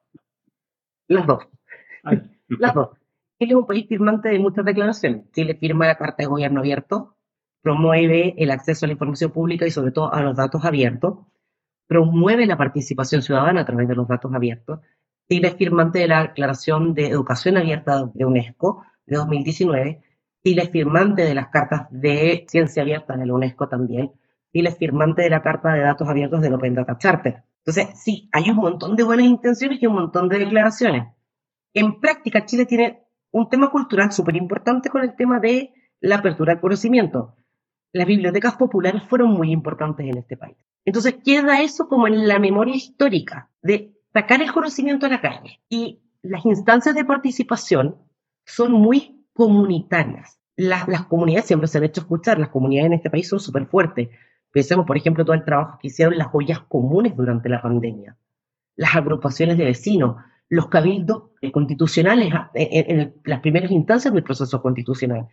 Las 1.10 1.28
dos. 1.28 1.44
Las 2.48 2.74
dos. 2.74 2.92
Chile 3.38 3.52
es 3.52 3.58
un 3.58 3.68
país 3.68 3.86
firmante 3.90 4.30
de 4.30 4.40
muchas 4.40 4.64
declaraciones. 4.64 5.30
Chile 5.34 5.56
firma 5.56 5.88
la 5.88 5.98
Carta 5.98 6.24
de 6.24 6.28
Gobierno 6.28 6.62
Abierto, 6.62 7.18
promueve 7.62 8.34
el 8.38 8.50
acceso 8.50 8.86
a 8.86 8.88
la 8.88 8.94
información 8.94 9.32
pública 9.32 9.68
y 9.68 9.72
sobre 9.72 9.92
todo 9.92 10.14
a 10.14 10.22
los 10.22 10.38
datos 10.38 10.64
abiertos 10.64 11.18
promueve 11.88 12.46
la 12.46 12.58
participación 12.58 13.22
ciudadana 13.22 13.62
a 13.62 13.66
través 13.66 13.88
de 13.88 13.96
los 13.96 14.08
datos 14.08 14.34
abiertos. 14.34 14.80
Chile 15.30 15.50
es 15.50 15.56
firmante 15.56 16.00
de 16.00 16.08
la 16.08 16.24
Declaración 16.24 16.94
de 16.94 17.08
Educación 17.08 17.58
Abierta 17.58 18.10
de 18.14 18.26
UNESCO 18.26 18.84
de 19.06 19.18
2019. 19.18 20.02
Chile 20.44 20.62
es 20.62 20.70
firmante 20.70 21.24
de 21.24 21.34
las 21.34 21.48
cartas 21.48 21.88
de 21.90 22.46
ciencia 22.48 22.84
abierta 22.84 23.18
de 23.18 23.26
la 23.26 23.34
UNESCO 23.34 23.68
también. 23.68 24.12
Chile 24.54 24.70
es 24.70 24.78
firmante 24.78 25.24
de 25.24 25.30
la 25.30 25.42
Carta 25.42 25.74
de 25.74 25.82
Datos 25.82 26.08
Abiertos 26.08 26.42
del 26.42 26.54
Open 26.54 26.76
Data 26.76 26.98
Charter. 26.98 27.44
Entonces, 27.66 28.00
sí, 28.00 28.30
hay 28.32 28.50
un 28.50 28.56
montón 28.56 28.96
de 28.96 29.04
buenas 29.04 29.26
intenciones 29.26 29.82
y 29.82 29.88
un 29.88 29.96
montón 29.96 30.30
de 30.30 30.40
declaraciones. 30.40 31.08
En 31.74 32.00
práctica, 32.00 32.46
Chile 32.46 32.66
tiene 32.66 33.04
un 33.32 33.50
tema 33.50 33.70
cultural 33.70 34.12
súper 34.12 34.38
importante 34.38 34.90
con 34.90 35.04
el 35.04 35.16
tema 35.16 35.40
de 35.40 35.74
la 36.00 36.16
apertura 36.16 36.54
al 36.54 36.62
conocimiento. 36.62 37.36
Las 37.92 38.08
bibliotecas 38.08 38.56
populares 38.56 39.04
fueron 39.04 39.32
muy 39.32 39.52
importantes 39.52 40.06
en 40.08 40.18
este 40.18 40.38
país. 40.38 40.58
Entonces 40.88 41.16
queda 41.22 41.62
eso 41.62 41.90
como 41.90 42.08
en 42.08 42.30
la 42.30 42.40
memoria 42.40 42.74
histórica 42.74 43.50
de 43.62 43.94
sacar 44.14 44.42
el 44.42 44.54
conocimiento 44.54 45.06
a 45.06 45.10
la 45.10 45.20
calle. 45.20 45.60
Y 45.68 46.00
las 46.22 46.46
instancias 46.46 46.96
de 46.96 47.04
participación 47.04 47.98
son 48.46 48.72
muy 48.72 49.26
comunitarias. 49.34 50.40
Las, 50.56 50.88
las 50.88 51.06
comunidades 51.08 51.46
siempre 51.46 51.68
se 51.68 51.78
han 51.78 51.84
hecho 51.84 52.00
escuchar, 52.00 52.40
las 52.40 52.48
comunidades 52.48 52.88
en 52.88 52.94
este 52.94 53.10
país 53.10 53.28
son 53.28 53.42
súper 53.42 53.66
fuertes. 53.66 54.08
Pensemos, 54.50 54.86
por 54.86 54.96
ejemplo, 54.96 55.26
todo 55.26 55.36
el 55.36 55.44
trabajo 55.44 55.78
que 55.82 55.90
hicieron 55.90 56.18
las 56.18 56.30
ollas 56.32 56.62
comunes 56.70 57.18
durante 57.18 57.50
la 57.50 57.62
pandemia, 57.62 58.16
las 58.78 58.96
agrupaciones 58.96 59.58
de 59.58 59.66
vecinos, 59.66 60.16
los 60.48 60.70
cabildos 60.70 61.32
constitucionales 61.52 62.34
en, 62.54 63.00
en 63.02 63.14
las 63.26 63.42
primeras 63.42 63.72
instancias 63.72 64.14
del 64.14 64.24
proceso 64.24 64.62
constitucional. 64.62 65.28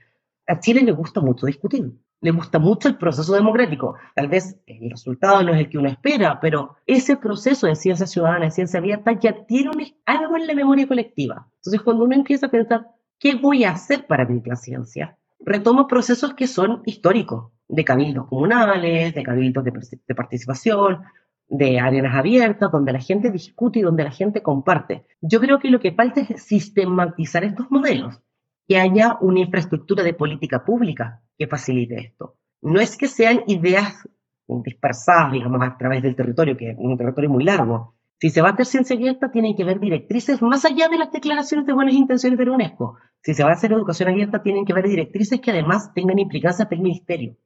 A 0.47 0.61
Chile 0.61 0.83
le 0.83 0.93
gusta 0.93 1.21
mucho 1.21 1.47
discutir 1.47 1.93
le 2.25 2.31
gusta 2.31 2.59
mucho 2.59 2.89
el 2.89 2.97
proceso 2.97 3.35
democrático. 3.35 3.97
Tal 4.15 4.29
vez 4.29 4.59
el 4.67 4.91
resultado 4.91 5.43
no 5.43 5.53
es 5.53 5.61
el 5.61 5.69
que 5.69 5.77
uno 5.77 5.91
espera, 5.91 6.41
pero 6.41 6.77
ese 6.87 7.19
proceso 7.19 7.67
de 7.67 7.75
ciencia 7.77 8.07
ciudadana, 8.07 8.47
de 8.47 8.51
ciencia 8.51 8.81
abierta, 8.81 9.13
ya 9.13 9.45
tiene 9.45 9.95
algo 10.07 10.39
en 10.39 10.47
la 10.47 10.55
memoria 10.55 10.89
colectiva. 10.89 11.47
Entonces, 11.57 11.83
cuando 11.83 12.05
uno 12.05 12.15
empieza 12.15 12.47
a 12.47 12.51
pensar, 12.51 12.87
¿qué 13.19 13.35
voy 13.35 13.65
a 13.65 13.73
hacer 13.73 14.07
para 14.07 14.25
vivir 14.25 14.47
la 14.47 14.57
ciencia? 14.57 15.19
Retomo 15.39 15.87
procesos 15.87 16.33
que 16.33 16.47
son 16.47 16.81
históricos, 16.87 17.53
de 17.69 17.85
cabildos 17.85 18.27
comunales, 18.27 19.15
de 19.15 19.23
cabildos 19.23 19.63
de, 19.63 19.73
de 20.09 20.15
participación, 20.15 21.03
de 21.47 21.79
arenas 21.79 22.17
abiertas, 22.17 22.73
donde 22.73 22.93
la 22.95 23.01
gente 23.01 23.31
discute 23.31 23.81
y 23.81 23.83
donde 23.83 24.03
la 24.05 24.11
gente 24.11 24.43
comparte. 24.43 25.05
Yo 25.21 25.41
creo 25.41 25.59
que 25.59 25.69
lo 25.69 25.79
que 25.79 25.93
falta 25.93 26.23
es 26.23 26.43
sistematizar 26.43 27.45
estos 27.45 27.71
modelos 27.71 28.19
que 28.67 28.79
haya 28.79 29.19
una 29.21 29.41
infraestructura 29.41 30.03
de 30.03 30.15
política 30.15 30.65
pública 30.65 31.23
que 31.37 31.47
facilite 31.47 31.99
esto. 31.99 32.37
No 32.63 32.81
es 32.81 32.97
que 32.97 33.09
sean 33.09 33.43
ideas 33.47 34.09
dispersadas, 34.47 35.33
digamos, 35.33 35.63
a 35.63 35.77
través 35.77 36.03
del 36.03 36.17
territorio, 36.17 36.57
que 36.57 36.71
es 36.71 36.77
un 36.79 36.97
territorio 36.97 37.31
muy 37.31 37.45
largo. 37.45 37.95
Si 38.21 38.31
se 38.31 38.41
va 38.41 38.51
a 38.51 38.53
hacer 38.53 38.67
ciencia 38.67 38.97
abierta, 38.97 39.31
tienen 39.31 39.57
que 39.57 39.65
haber 39.65 39.81
directrices 39.81 40.41
más 40.41 40.65
allá 40.65 40.89
de 40.89 40.99
las 40.99 41.13
declaraciones 41.13 41.67
de 41.67 41.73
buenas 41.73 41.95
intenciones 41.95 42.39
de 42.39 42.47
la 42.47 42.53
UNESCO. 42.53 42.97
Si 43.23 43.35
se 43.35 43.43
va 43.43 43.51
a 43.51 43.55
hacer 43.55 43.73
educación 43.73 44.09
abierta, 44.09 44.43
tienen 44.43 44.65
que 44.65 44.73
haber 44.73 44.89
directrices 44.89 45.41
que 45.41 45.51
además 45.51 45.93
tengan 45.95 46.19
implicancias 46.19 46.69
del 46.69 46.81
ministerio. 46.81 47.37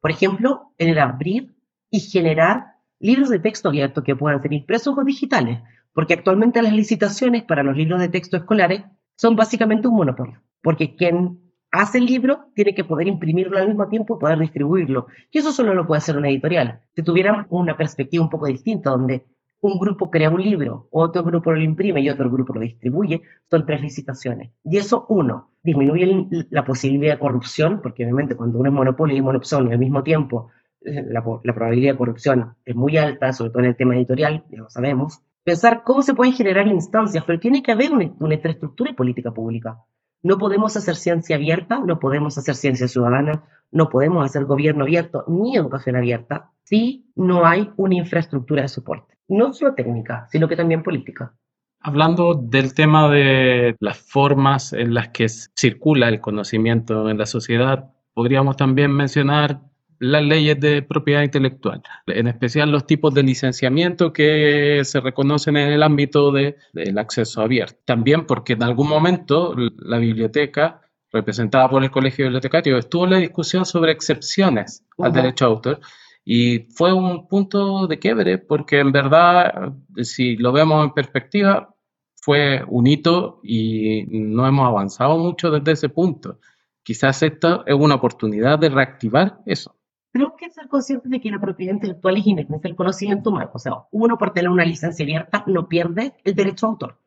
Por 0.00 0.10
ejemplo, 0.10 0.72
en 0.78 0.88
el 0.88 0.98
abrir 0.98 1.54
y 1.90 2.00
generar 2.00 2.74
libros 2.98 3.28
de 3.28 3.38
texto 3.38 3.68
abiertos 3.68 4.02
que 4.02 4.16
puedan 4.16 4.42
ser 4.42 4.52
impresos 4.52 4.96
o 4.96 5.04
digitales, 5.04 5.60
porque 5.92 6.14
actualmente 6.14 6.62
las 6.62 6.72
licitaciones 6.72 7.44
para 7.44 7.62
los 7.62 7.76
libros 7.76 8.00
de 8.00 8.08
texto 8.08 8.36
escolares 8.36 8.82
son 9.16 9.36
básicamente 9.36 9.88
un 9.88 9.96
monopolio, 9.96 10.40
porque 10.62 10.96
quien 10.96 11.40
hace 11.70 11.98
el 11.98 12.06
libro 12.06 12.46
tiene 12.54 12.74
que 12.74 12.84
poder 12.84 13.08
imprimirlo 13.08 13.58
al 13.58 13.68
mismo 13.68 13.88
tiempo 13.88 14.16
y 14.16 14.20
poder 14.20 14.38
distribuirlo. 14.38 15.06
Y 15.30 15.38
eso 15.38 15.52
solo 15.52 15.74
lo 15.74 15.86
puede 15.86 15.98
hacer 15.98 16.16
una 16.16 16.28
editorial. 16.28 16.80
Si 16.94 17.02
tuviéramos 17.02 17.46
una 17.50 17.76
perspectiva 17.76 18.22
un 18.22 18.30
poco 18.30 18.46
distinta, 18.46 18.90
donde 18.90 19.24
un 19.60 19.78
grupo 19.78 20.10
crea 20.10 20.30
un 20.30 20.42
libro, 20.42 20.88
otro 20.90 21.24
grupo 21.24 21.50
lo 21.50 21.60
imprime 21.60 22.00
y 22.02 22.10
otro 22.10 22.30
grupo 22.30 22.52
lo 22.52 22.60
distribuye, 22.60 23.22
son 23.50 23.64
tres 23.64 23.80
licitaciones. 23.80 24.52
Y 24.62 24.76
eso, 24.76 25.06
uno, 25.08 25.52
disminuye 25.62 26.28
la 26.50 26.64
posibilidad 26.64 27.14
de 27.14 27.18
corrupción, 27.18 27.80
porque 27.82 28.04
obviamente 28.04 28.36
cuando 28.36 28.58
uno 28.58 28.68
es 28.68 28.74
monopolio 28.74 29.16
y 29.16 29.22
monopolio 29.22 29.72
al 29.72 29.78
mismo 29.78 30.02
tiempo, 30.02 30.50
eh, 30.82 31.02
la, 31.08 31.24
la, 31.42 31.54
probabilidad 31.54 31.94
de 31.94 31.98
corrupción 31.98 32.54
es 32.64 32.76
muy 32.76 32.98
alta, 32.98 33.32
sobre 33.32 33.50
todo 33.50 33.60
en 33.60 33.70
el 33.70 33.76
tema 33.76 33.96
editorial, 33.96 34.44
ya 34.50 34.58
lo 34.58 34.68
sabemos. 34.68 35.22
Pensar 35.44 35.82
cómo 35.84 36.02
se 36.02 36.14
pueden 36.14 36.32
generar 36.32 36.66
instancias, 36.66 37.22
pero 37.26 37.38
tiene 37.38 37.62
que 37.62 37.72
haber 37.72 37.92
una, 37.92 38.10
una 38.18 38.34
infraestructura 38.34 38.90
y 38.90 38.94
política 38.94 39.30
pública. 39.30 39.78
No 40.22 40.38
podemos 40.38 40.74
hacer 40.74 40.96
ciencia 40.96 41.36
abierta, 41.36 41.80
no 41.80 41.98
podemos 41.98 42.38
hacer 42.38 42.54
ciencia 42.54 42.88
ciudadana, 42.88 43.44
no 43.70 43.90
podemos 43.90 44.24
hacer 44.24 44.46
gobierno 44.46 44.84
abierto 44.84 45.24
ni 45.28 45.54
educación 45.54 45.96
abierta 45.96 46.50
si 46.62 47.10
no 47.14 47.44
hay 47.44 47.70
una 47.76 47.96
infraestructura 47.96 48.62
de 48.62 48.68
soporte. 48.68 49.18
No 49.28 49.52
solo 49.52 49.74
técnica, 49.74 50.26
sino 50.30 50.48
que 50.48 50.56
también 50.56 50.82
política. 50.82 51.34
Hablando 51.80 52.34
del 52.34 52.72
tema 52.72 53.10
de 53.10 53.76
las 53.80 53.98
formas 53.98 54.72
en 54.72 54.94
las 54.94 55.08
que 55.08 55.28
circula 55.28 56.08
el 56.08 56.22
conocimiento 56.22 57.10
en 57.10 57.18
la 57.18 57.26
sociedad, 57.26 57.90
podríamos 58.14 58.56
también 58.56 58.92
mencionar 58.92 59.60
las 59.98 60.22
leyes 60.22 60.58
de 60.60 60.82
propiedad 60.82 61.22
intelectual, 61.22 61.82
en 62.06 62.26
especial 62.26 62.70
los 62.70 62.86
tipos 62.86 63.14
de 63.14 63.22
licenciamiento 63.22 64.12
que 64.12 64.80
se 64.84 65.00
reconocen 65.00 65.56
en 65.56 65.72
el 65.72 65.82
ámbito 65.82 66.32
del 66.32 66.98
acceso 66.98 67.40
abierto. 67.40 67.80
También 67.84 68.26
porque 68.26 68.54
en 68.54 68.62
algún 68.62 68.88
momento 68.88 69.54
la 69.78 69.98
biblioteca, 69.98 70.80
representada 71.12 71.68
por 71.68 71.82
el 71.82 71.90
Colegio 71.90 72.24
Bibliotecario, 72.24 72.76
estuvo 72.76 73.04
en 73.04 73.10
la 73.10 73.18
discusión 73.18 73.64
sobre 73.64 73.92
excepciones 73.92 74.84
al 74.98 75.12
derecho 75.12 75.44
a 75.44 75.48
autor. 75.48 75.80
Y 76.24 76.60
fue 76.74 76.92
un 76.92 77.28
punto 77.28 77.86
de 77.86 77.98
quiebre 77.98 78.38
porque 78.38 78.80
en 78.80 78.92
verdad, 78.92 79.74
si 80.02 80.36
lo 80.36 80.52
vemos 80.52 80.84
en 80.84 80.92
perspectiva, 80.92 81.74
fue 82.24 82.64
un 82.68 82.86
hito 82.86 83.40
y 83.42 84.06
no 84.08 84.46
hemos 84.46 84.66
avanzado 84.66 85.18
mucho 85.18 85.50
desde 85.50 85.72
ese 85.72 85.88
punto. 85.90 86.40
Quizás 86.82 87.22
esta 87.22 87.62
es 87.66 87.74
una 87.74 87.96
oportunidad 87.96 88.58
de 88.58 88.70
reactivar 88.70 89.40
eso. 89.44 89.76
Tenemos 90.14 90.34
que 90.38 90.48
ser 90.48 90.68
conscientes 90.68 91.10
de 91.10 91.20
que 91.20 91.28
la 91.28 91.40
propiedad 91.40 91.74
intelectual 91.74 92.16
es 92.16 92.24
inherente 92.24 92.68
al 92.68 92.76
conocimiento 92.76 93.30
humano. 93.30 93.50
O 93.52 93.58
sea, 93.58 93.72
uno 93.90 94.16
por 94.16 94.32
tener 94.32 94.48
una 94.48 94.64
licencia 94.64 95.02
abierta 95.04 95.42
no 95.48 95.68
pierde 95.68 96.14
el 96.22 96.36
derecho 96.36 96.66
a 96.66 96.68
autor. 96.70 96.98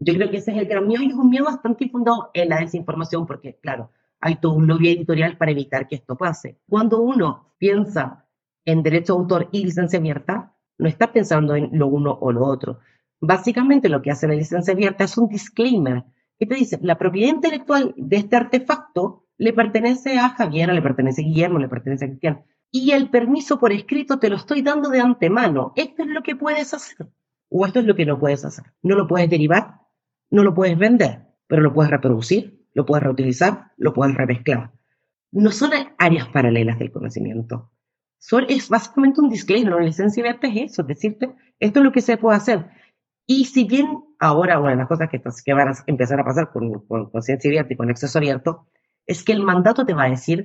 Yo 0.00 0.14
creo 0.14 0.30
que 0.30 0.38
ese 0.38 0.52
es 0.52 0.56
el 0.56 0.66
gran 0.66 0.86
miedo 0.88 1.02
y 1.02 1.08
es 1.08 1.14
un 1.14 1.28
miedo 1.28 1.44
bastante 1.44 1.84
infundado 1.84 2.30
en 2.32 2.48
la 2.48 2.60
desinformación 2.60 3.26
porque, 3.26 3.58
claro, 3.60 3.90
hay 4.18 4.36
todo 4.36 4.54
un 4.54 4.66
lobby 4.66 4.88
editorial 4.88 5.36
para 5.36 5.50
evitar 5.50 5.86
que 5.88 5.96
esto 5.96 6.16
pase. 6.16 6.58
Cuando 6.66 7.02
uno 7.02 7.52
piensa 7.58 8.24
en 8.64 8.82
derecho 8.82 9.12
a 9.12 9.16
autor 9.18 9.50
y 9.52 9.66
licencia 9.66 9.98
abierta, 9.98 10.56
no 10.78 10.88
está 10.88 11.12
pensando 11.12 11.54
en 11.54 11.68
lo 11.72 11.88
uno 11.88 12.16
o 12.18 12.32
lo 12.32 12.46
otro. 12.46 12.78
Básicamente 13.20 13.90
lo 13.90 14.00
que 14.00 14.10
hace 14.10 14.26
la 14.26 14.34
licencia 14.34 14.72
abierta 14.72 15.04
es 15.04 15.18
un 15.18 15.28
disclaimer 15.28 16.02
que 16.38 16.46
te 16.46 16.54
dice, 16.54 16.78
la 16.80 16.96
propiedad 16.96 17.28
intelectual 17.28 17.92
de 17.98 18.16
este 18.16 18.36
artefacto 18.36 19.27
le 19.38 19.52
pertenece 19.52 20.18
a 20.18 20.30
Javier, 20.30 20.72
le 20.72 20.82
pertenece 20.82 21.22
a 21.22 21.24
Guillermo, 21.24 21.58
le 21.58 21.68
pertenece 21.68 22.04
a 22.04 22.08
Cristian. 22.08 22.44
Y 22.70 22.90
el 22.90 23.08
permiso 23.08 23.58
por 23.58 23.72
escrito 23.72 24.18
te 24.18 24.28
lo 24.28 24.36
estoy 24.36 24.62
dando 24.62 24.90
de 24.90 25.00
antemano. 25.00 25.72
Esto 25.76 26.02
es 26.02 26.08
lo 26.08 26.22
que 26.22 26.36
puedes 26.36 26.74
hacer. 26.74 27.08
O 27.48 27.64
esto 27.64 27.78
es 27.78 27.86
lo 27.86 27.94
que 27.94 28.04
no 28.04 28.18
puedes 28.18 28.44
hacer. 28.44 28.64
No 28.82 28.96
lo 28.96 29.06
puedes 29.06 29.30
derivar, 29.30 29.80
no 30.30 30.42
lo 30.42 30.54
puedes 30.54 30.76
vender, 30.76 31.22
pero 31.46 31.62
lo 31.62 31.72
puedes 31.72 31.90
reproducir, 31.90 32.66
lo 32.74 32.84
puedes 32.84 33.04
reutilizar, 33.04 33.72
lo 33.78 33.94
puedes 33.94 34.14
remezclar. 34.14 34.72
No 35.30 35.50
son 35.50 35.70
áreas 35.98 36.28
paralelas 36.28 36.78
del 36.78 36.92
conocimiento. 36.92 37.70
Son, 38.18 38.44
es 38.48 38.68
básicamente 38.68 39.20
un 39.20 39.30
disclaimer. 39.30 39.74
Una 39.74 39.84
licencia 39.84 40.20
abierta 40.20 40.48
es 40.48 40.72
eso, 40.72 40.82
decirte, 40.82 41.30
esto 41.60 41.78
es 41.78 41.84
lo 41.84 41.92
que 41.92 42.02
se 42.02 42.16
puede 42.18 42.36
hacer. 42.36 42.66
Y 43.24 43.44
si 43.44 43.64
bien 43.64 43.86
ahora 44.18 44.58
una 44.58 44.70
de 44.70 44.76
las 44.76 44.88
cosas 44.88 45.08
que, 45.08 45.22
que 45.44 45.52
van 45.54 45.68
a 45.68 45.74
empezar 45.86 46.18
a 46.18 46.24
pasar 46.24 46.50
con, 46.50 46.80
con, 46.86 47.10
con 47.10 47.22
ciencia 47.22 47.48
abierta 47.48 47.72
y 47.72 47.76
con 47.76 47.88
acceso 47.88 48.18
abierto 48.18 48.66
es 49.08 49.24
que 49.24 49.32
el 49.32 49.42
mandato 49.42 49.86
te 49.86 49.94
va 49.94 50.04
a 50.04 50.10
decir 50.10 50.44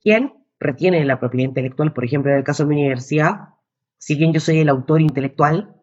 quién 0.00 0.34
retiene 0.60 1.04
la 1.04 1.18
propiedad 1.18 1.48
intelectual. 1.48 1.92
Por 1.92 2.04
ejemplo, 2.04 2.30
en 2.30 2.38
el 2.38 2.44
caso 2.44 2.62
de 2.62 2.68
mi 2.68 2.82
universidad, 2.82 3.54
si 3.96 4.14
bien 4.14 4.32
yo 4.32 4.40
soy 4.40 4.58
el 4.58 4.68
autor 4.68 5.00
intelectual, 5.00 5.74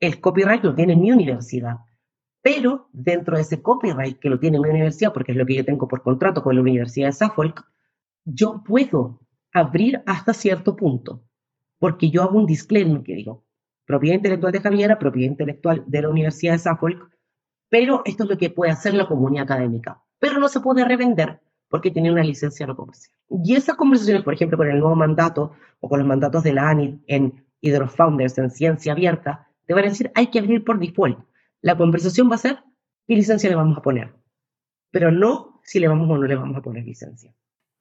el 0.00 0.20
copyright 0.20 0.62
lo 0.62 0.74
tiene 0.74 0.96
mi 0.96 1.10
universidad. 1.10 1.78
Pero 2.40 2.88
dentro 2.92 3.36
de 3.36 3.42
ese 3.42 3.62
copyright 3.62 4.18
que 4.20 4.30
lo 4.30 4.38
tiene 4.38 4.60
mi 4.60 4.68
universidad, 4.68 5.12
porque 5.12 5.32
es 5.32 5.38
lo 5.38 5.44
que 5.44 5.56
yo 5.56 5.64
tengo 5.64 5.88
por 5.88 6.02
contrato 6.02 6.42
con 6.42 6.54
la 6.54 6.60
Universidad 6.60 7.08
de 7.08 7.12
Suffolk, 7.12 7.66
yo 8.24 8.62
puedo 8.64 9.20
abrir 9.52 10.02
hasta 10.06 10.34
cierto 10.34 10.76
punto, 10.76 11.24
porque 11.78 12.10
yo 12.10 12.22
hago 12.22 12.38
un 12.38 12.46
disclaimer 12.46 13.02
que 13.02 13.14
digo, 13.14 13.44
propiedad 13.86 14.16
intelectual 14.16 14.52
de 14.52 14.60
Javiera, 14.60 14.98
propiedad 14.98 15.32
intelectual 15.32 15.84
de 15.86 16.02
la 16.02 16.10
Universidad 16.10 16.52
de 16.52 16.58
Suffolk, 16.58 17.10
pero 17.68 18.02
esto 18.04 18.24
es 18.24 18.30
lo 18.30 18.38
que 18.38 18.50
puede 18.50 18.72
hacer 18.72 18.94
la 18.94 19.08
comunidad 19.08 19.44
académica 19.44 20.04
pero 20.24 20.40
no 20.40 20.48
se 20.48 20.60
puede 20.60 20.86
revender 20.86 21.38
porque 21.68 21.90
tiene 21.90 22.10
una 22.10 22.22
licencia 22.22 22.66
no 22.66 22.74
comercial. 22.74 23.14
Y 23.44 23.56
esas 23.56 23.76
conversaciones, 23.76 24.24
por 24.24 24.32
ejemplo, 24.32 24.56
con 24.56 24.70
el 24.70 24.78
nuevo 24.78 24.96
mandato 24.96 25.52
o 25.80 25.88
con 25.90 25.98
los 25.98 26.08
mandatos 26.08 26.42
de 26.42 26.54
la 26.54 26.70
ANI 26.70 26.98
en 27.08 27.44
Hydrofounders 27.60 28.38
en 28.38 28.50
ciencia 28.50 28.92
abierta, 28.92 29.50
te 29.66 29.74
van 29.74 29.84
a 29.84 29.88
decir, 29.88 30.10
hay 30.14 30.28
que 30.28 30.38
abrir 30.38 30.64
por 30.64 30.78
default. 30.78 31.18
La 31.60 31.76
conversación 31.76 32.30
va 32.30 32.36
a 32.36 32.38
ser, 32.38 32.60
¿qué 33.06 33.16
licencia 33.16 33.50
le 33.50 33.56
vamos 33.56 33.76
a 33.76 33.82
poner? 33.82 34.14
Pero 34.90 35.12
no 35.12 35.60
si 35.62 35.78
le 35.78 35.88
vamos 35.88 36.08
o 36.08 36.16
no 36.16 36.22
le 36.26 36.36
vamos 36.36 36.56
a 36.56 36.62
poner 36.62 36.86
licencia. 36.86 37.34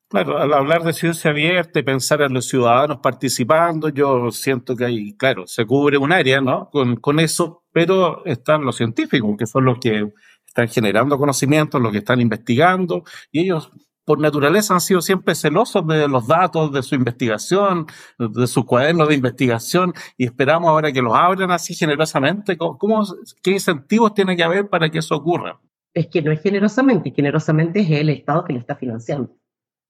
Claro, 0.09 0.37
al 0.37 0.53
hablar 0.53 0.83
de 0.83 0.91
ciencia 0.91 1.31
abierta 1.31 1.79
y 1.79 1.83
pensar 1.83 2.21
en 2.23 2.33
los 2.33 2.49
ciudadanos 2.49 2.97
participando, 2.97 3.87
yo 3.87 4.31
siento 4.31 4.75
que 4.75 4.83
ahí, 4.83 5.15
claro, 5.15 5.47
se 5.47 5.65
cubre 5.65 5.97
un 5.97 6.11
área, 6.11 6.41
¿no? 6.41 6.69
Con 6.99 7.19
eso, 7.21 7.63
pero 7.71 8.25
están 8.25 8.65
los 8.65 8.75
científicos, 8.75 9.37
que 9.39 9.45
son 9.45 9.63
los 9.63 9.79
que 9.79 10.11
están 10.53 10.67
generando 10.67 11.17
conocimientos, 11.17 11.81
los 11.81 11.91
que 11.91 11.97
están 11.97 12.21
investigando, 12.21 13.03
y 13.31 13.41
ellos 13.41 13.71
por 14.05 14.19
naturaleza 14.19 14.73
han 14.73 14.81
sido 14.81 15.01
siempre 15.01 15.33
celosos 15.33 15.87
de 15.87 16.07
los 16.07 16.27
datos, 16.27 16.71
de 16.71 16.83
su 16.83 16.93
investigación, 16.93 17.87
de 18.19 18.47
sus 18.47 18.65
cuadernos 18.65 19.07
de 19.07 19.15
investigación, 19.15 19.93
y 20.17 20.25
esperamos 20.25 20.69
ahora 20.69 20.91
que 20.91 21.01
los 21.01 21.15
abran 21.15 21.51
así 21.51 21.73
generosamente. 21.73 22.57
¿Cómo, 22.57 23.03
¿Qué 23.41 23.51
incentivos 23.51 24.13
tiene 24.13 24.35
que 24.35 24.43
haber 24.43 24.69
para 24.69 24.89
que 24.89 24.99
eso 24.99 25.15
ocurra? 25.15 25.59
Es 25.93 26.07
que 26.07 26.21
no 26.21 26.31
es 26.31 26.41
generosamente, 26.41 27.11
generosamente 27.11 27.79
es 27.79 27.89
el 27.89 28.09
Estado 28.09 28.43
que 28.43 28.53
lo 28.53 28.59
está 28.59 28.75
financiando. 28.75 29.35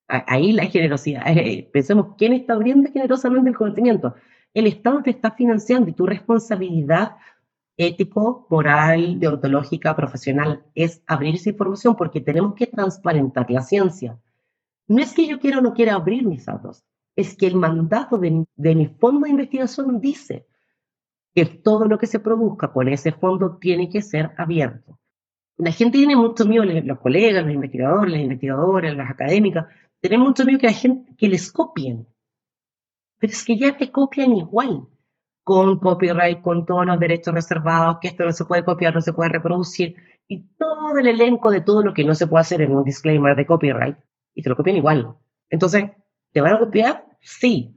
Ahí 0.07 0.51
la 0.51 0.65
generosidad. 0.65 1.23
Eh, 1.27 1.69
pensemos, 1.73 2.15
¿quién 2.17 2.33
está 2.33 2.53
abriendo 2.53 2.91
generosamente 2.91 3.49
el 3.49 3.55
conocimiento? 3.55 4.13
El 4.53 4.67
Estado 4.67 5.01
te 5.01 5.09
está 5.09 5.31
financiando 5.31 5.89
y 5.89 5.93
tu 5.93 6.05
responsabilidad 6.05 7.13
ético, 7.77 8.47
moral, 8.49 9.19
deontológica, 9.19 9.95
profesional, 9.95 10.63
es 10.75 11.01
abrir 11.07 11.35
esa 11.35 11.49
información 11.49 11.95
porque 11.95 12.21
tenemos 12.21 12.55
que 12.55 12.67
transparentar 12.67 13.49
la 13.49 13.61
ciencia. 13.61 14.19
No 14.87 15.01
es 15.01 15.13
que 15.13 15.27
yo 15.27 15.39
quiera 15.39 15.59
o 15.59 15.61
no 15.61 15.73
quiera 15.73 15.95
abrir 15.95 16.25
mis 16.25 16.45
datos, 16.45 16.83
es 17.15 17.35
que 17.35 17.47
el 17.47 17.55
mandato 17.55 18.17
de, 18.17 18.45
de 18.55 18.75
mi 18.75 18.87
fondo 18.87 19.21
de 19.25 19.31
investigación 19.31 19.99
dice 19.99 20.47
que 21.33 21.45
todo 21.45 21.85
lo 21.85 21.97
que 21.97 22.07
se 22.07 22.19
produzca 22.19 22.71
con 22.71 22.87
ese 22.87 23.11
fondo 23.11 23.57
tiene 23.57 23.89
que 23.89 24.01
ser 24.01 24.31
abierto. 24.37 24.99
La 25.57 25.71
gente 25.71 25.97
tiene 25.97 26.15
mucho 26.15 26.45
miedo, 26.45 26.65
los 26.65 26.99
colegas, 26.99 27.43
los 27.43 27.53
investigadores, 27.53 28.11
las 28.11 28.21
investigadoras, 28.21 28.95
las 28.95 29.09
académicas, 29.09 29.67
tienen 29.99 30.19
mucho 30.19 30.45
miedo 30.45 30.59
que 30.59 30.67
la 30.67 30.73
gente 30.73 31.15
que 31.15 31.27
les 31.27 31.51
copien. 31.51 32.07
Pero 33.19 33.33
es 33.33 33.43
que 33.45 33.57
ya 33.57 33.77
te 33.77 33.91
copian 33.91 34.33
igual 34.33 34.87
con 35.43 35.79
copyright, 35.79 36.41
con 36.41 36.65
todos 36.65 36.85
los 36.85 36.99
derechos 36.99 37.33
reservados, 37.33 37.97
que 38.01 38.07
esto 38.07 38.23
no 38.23 38.31
se 38.31 38.45
puede 38.45 38.63
copiar, 38.63 38.93
no 38.93 39.01
se 39.01 39.13
puede 39.13 39.29
reproducir, 39.29 39.95
y 40.27 40.47
todo 40.57 40.97
el 40.97 41.07
elenco 41.07 41.51
de 41.51 41.61
todo 41.61 41.83
lo 41.83 41.93
que 41.93 42.05
no 42.05 42.15
se 42.15 42.27
puede 42.27 42.41
hacer 42.41 42.61
en 42.61 42.75
un 42.75 42.83
disclaimer 42.83 43.35
de 43.35 43.45
copyright, 43.45 43.97
y 44.33 44.41
te 44.41 44.49
lo 44.49 44.55
copian 44.55 44.77
igual. 44.77 45.15
Entonces, 45.49 45.91
¿te 46.31 46.41
van 46.41 46.53
a 46.53 46.59
copiar? 46.59 47.05
Sí. 47.21 47.75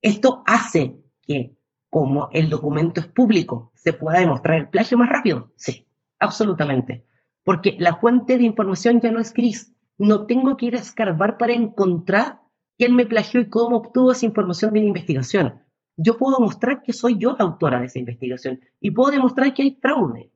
Esto 0.00 0.42
hace 0.46 0.96
que, 1.22 1.56
como 1.90 2.28
el 2.32 2.48
documento 2.48 3.00
es 3.00 3.06
público, 3.06 3.70
se 3.74 3.92
pueda 3.92 4.20
demostrar 4.20 4.58
el 4.58 4.68
plagio 4.68 4.98
más 4.98 5.08
rápido. 5.08 5.52
Sí, 5.56 5.86
absolutamente. 6.18 7.06
Porque 7.44 7.76
la 7.78 7.96
fuente 7.96 8.38
de 8.38 8.44
información 8.44 9.00
ya 9.00 9.10
no 9.10 9.20
es 9.20 9.32
gris. 9.32 9.74
No 9.98 10.26
tengo 10.26 10.56
que 10.56 10.66
ir 10.66 10.76
a 10.76 10.80
escarbar 10.80 11.38
para 11.38 11.52
encontrar 11.52 12.40
quién 12.76 12.96
me 12.96 13.06
plagió 13.06 13.40
y 13.40 13.48
cómo 13.48 13.76
obtuvo 13.76 14.12
esa 14.12 14.26
información 14.26 14.72
de 14.72 14.80
la 14.80 14.86
investigación 14.86 15.63
yo 15.96 16.16
puedo 16.18 16.38
mostrar 16.40 16.82
que 16.82 16.92
soy 16.92 17.18
yo 17.18 17.36
la 17.38 17.44
autora 17.44 17.80
de 17.80 17.86
esa 17.86 17.98
investigación 17.98 18.60
y 18.80 18.90
puedo 18.90 19.10
demostrar 19.10 19.52
que 19.54 19.62
hay 19.62 19.78
fraude. 19.80 20.30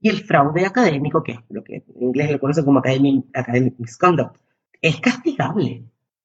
Y 0.00 0.08
el 0.08 0.24
fraude 0.24 0.66
académico, 0.66 1.22
que 1.22 1.32
es 1.32 1.38
lo 1.48 1.62
que 1.62 1.76
en 1.76 2.02
inglés 2.02 2.30
le 2.30 2.40
conoce 2.40 2.64
como 2.64 2.80
academic, 2.80 3.24
academic 3.34 3.78
misconduct, 3.78 4.36
es 4.80 5.00
castigable. 5.00 5.84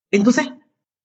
Entonces, 0.10 0.52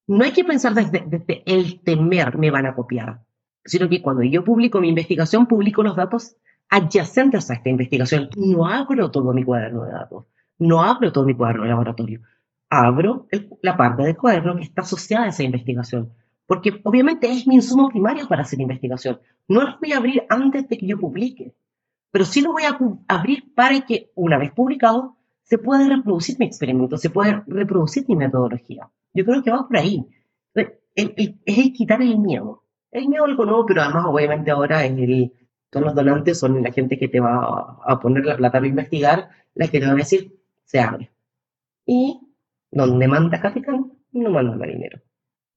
no 0.06 0.24
hay 0.24 0.32
que 0.32 0.44
pensar 0.44 0.74
desde, 0.74 1.04
desde, 1.06 1.42
el 1.46 1.80
temer 1.80 2.38
me 2.38 2.50
van 2.50 2.66
a 2.66 2.74
copiar, 2.74 3.20
sino 3.64 3.88
que 3.88 4.00
cuando 4.00 4.22
yo 4.22 4.42
publico 4.42 4.80
mi 4.80 4.88
investigación, 4.88 5.46
publico 5.46 5.82
los 5.82 5.96
datos 5.96 6.36
adyacentes 6.70 7.50
a 7.50 7.54
esta 7.54 7.68
investigación. 7.68 8.30
No 8.36 8.66
abro 8.66 9.10
todo 9.10 9.32
mi 9.32 9.44
cuaderno 9.44 9.84
de 9.84 9.92
datos, 9.92 10.24
no 10.58 10.82
abro 10.82 11.12
todo 11.12 11.26
mi 11.26 11.34
cuaderno 11.34 11.64
de 11.64 11.68
laboratorio, 11.68 12.22
abro 12.70 13.26
la 13.60 13.76
parte 13.76 14.02
del 14.02 14.16
cuaderno 14.16 14.56
que 14.56 14.62
está 14.62 14.80
asociada 14.82 15.26
a 15.26 15.28
esa 15.28 15.42
investigación, 15.42 16.12
porque 16.46 16.80
obviamente 16.84 17.30
es 17.30 17.46
mi 17.46 17.56
insumo 17.56 17.88
primario 17.88 18.28
para 18.28 18.42
hacer 18.42 18.60
investigación. 18.60 19.20
No 19.48 19.62
lo 19.62 19.78
voy 19.80 19.92
a 19.92 19.98
abrir 19.98 20.24
antes 20.28 20.68
de 20.68 20.78
que 20.78 20.86
yo 20.86 20.98
publique, 20.98 21.54
pero 22.10 22.24
sí 22.24 22.40
lo 22.40 22.52
voy 22.52 22.64
a 22.64 22.78
abrir 23.08 23.54
para 23.54 23.80
que 23.82 24.10
una 24.14 24.38
vez 24.38 24.52
publicado 24.52 25.16
se 25.42 25.58
pueda 25.58 25.88
reproducir 25.88 26.38
mi 26.38 26.46
experimento, 26.46 26.96
se 26.96 27.10
pueda 27.10 27.44
reproducir 27.46 28.04
mi 28.08 28.16
metodología. 28.16 28.90
Yo 29.14 29.24
creo 29.24 29.42
que 29.42 29.50
va 29.50 29.66
por 29.66 29.76
ahí. 29.76 30.06
Es 30.54 30.70
el, 30.94 31.72
quitar 31.72 32.02
el 32.02 32.18
miedo. 32.18 32.64
El 32.90 33.08
miedo 33.08 33.24
algo 33.24 33.44
nuevo, 33.44 33.66
pero 33.66 33.82
además 33.82 34.04
obviamente 34.06 34.50
ahora 34.50 34.84
el, 34.84 35.32
todos 35.70 35.86
los 35.86 35.94
donantes 35.94 36.38
son 36.38 36.62
la 36.62 36.70
gente 36.70 36.98
que 36.98 37.08
te 37.08 37.20
va 37.20 37.78
a 37.84 37.98
poner 37.98 38.26
la 38.26 38.36
plata 38.36 38.58
para 38.58 38.66
investigar, 38.66 39.30
la 39.54 39.68
que 39.68 39.80
te 39.80 39.86
va 39.86 39.92
a 39.92 39.96
decir, 39.96 40.38
se 40.64 40.80
abre. 40.80 41.10
Y 41.86 42.20
donde 42.70 43.08
manda 43.08 43.40
capitán, 43.40 43.92
no 44.12 44.30
manda 44.30 44.56
marinero. 44.56 45.00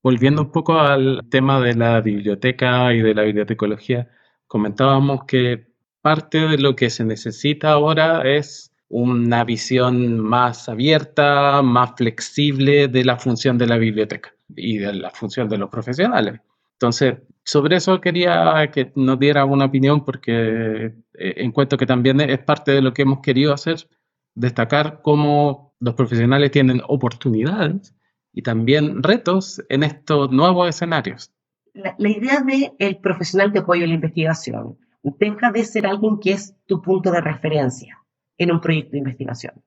Volviendo 0.05 0.43
un 0.43 0.51
poco 0.51 0.79
al 0.79 1.27
tema 1.31 1.59
de 1.59 1.73
la 1.73 1.99
biblioteca 1.99 2.93
y 2.93 3.01
de 3.01 3.15
la 3.15 3.23
bibliotecología, 3.23 4.07
comentábamos 4.45 5.23
que 5.25 5.65
parte 5.99 6.37
de 6.47 6.59
lo 6.59 6.75
que 6.75 6.91
se 6.91 7.03
necesita 7.03 7.71
ahora 7.71 8.21
es 8.21 8.71
una 8.87 9.43
visión 9.43 10.19
más 10.19 10.69
abierta, 10.69 11.63
más 11.63 11.93
flexible 11.97 12.87
de 12.87 13.03
la 13.03 13.17
función 13.17 13.57
de 13.57 13.65
la 13.65 13.77
biblioteca 13.77 14.35
y 14.55 14.77
de 14.77 14.93
la 14.93 15.09
función 15.09 15.49
de 15.49 15.57
los 15.57 15.71
profesionales. 15.71 16.39
Entonces, 16.73 17.15
sobre 17.43 17.77
eso 17.77 17.99
quería 17.99 18.69
que 18.71 18.91
nos 18.93 19.17
diera 19.17 19.43
una 19.45 19.65
opinión 19.65 20.05
porque 20.05 20.93
eh, 21.15 21.33
encuentro 21.37 21.79
que 21.79 21.87
también 21.87 22.21
es 22.21 22.37
parte 22.37 22.73
de 22.73 22.83
lo 22.83 22.93
que 22.93 23.01
hemos 23.01 23.21
querido 23.21 23.55
hacer, 23.55 23.87
destacar 24.35 25.01
cómo 25.01 25.73
los 25.79 25.95
profesionales 25.95 26.51
tienen 26.51 26.79
oportunidades 26.87 27.95
y 28.35 28.41
también 28.41 29.01
retos 29.01 29.63
en 29.69 29.83
estos 29.83 30.29
nuevos 30.29 30.67
escenarios. 30.67 31.31
La, 31.73 31.95
idea 31.97 32.41
de 32.41 32.73
el 32.79 32.97
profesional 32.97 33.51
de 33.53 33.59
apoyo 33.59 33.85
a 33.85 33.87
la 33.87 33.93
investigación 33.93 34.77
deja 35.03 35.51
de 35.51 35.63
ser 35.63 35.87
alguien 35.87 36.19
que 36.19 36.33
es 36.33 36.53
tu 36.65 36.81
punto 36.81 37.11
de 37.11 37.21
referencia 37.21 37.97
en 38.37 38.51
un 38.51 38.59
proyecto 38.59 38.91
de 38.91 38.99
investigación. 38.99 39.63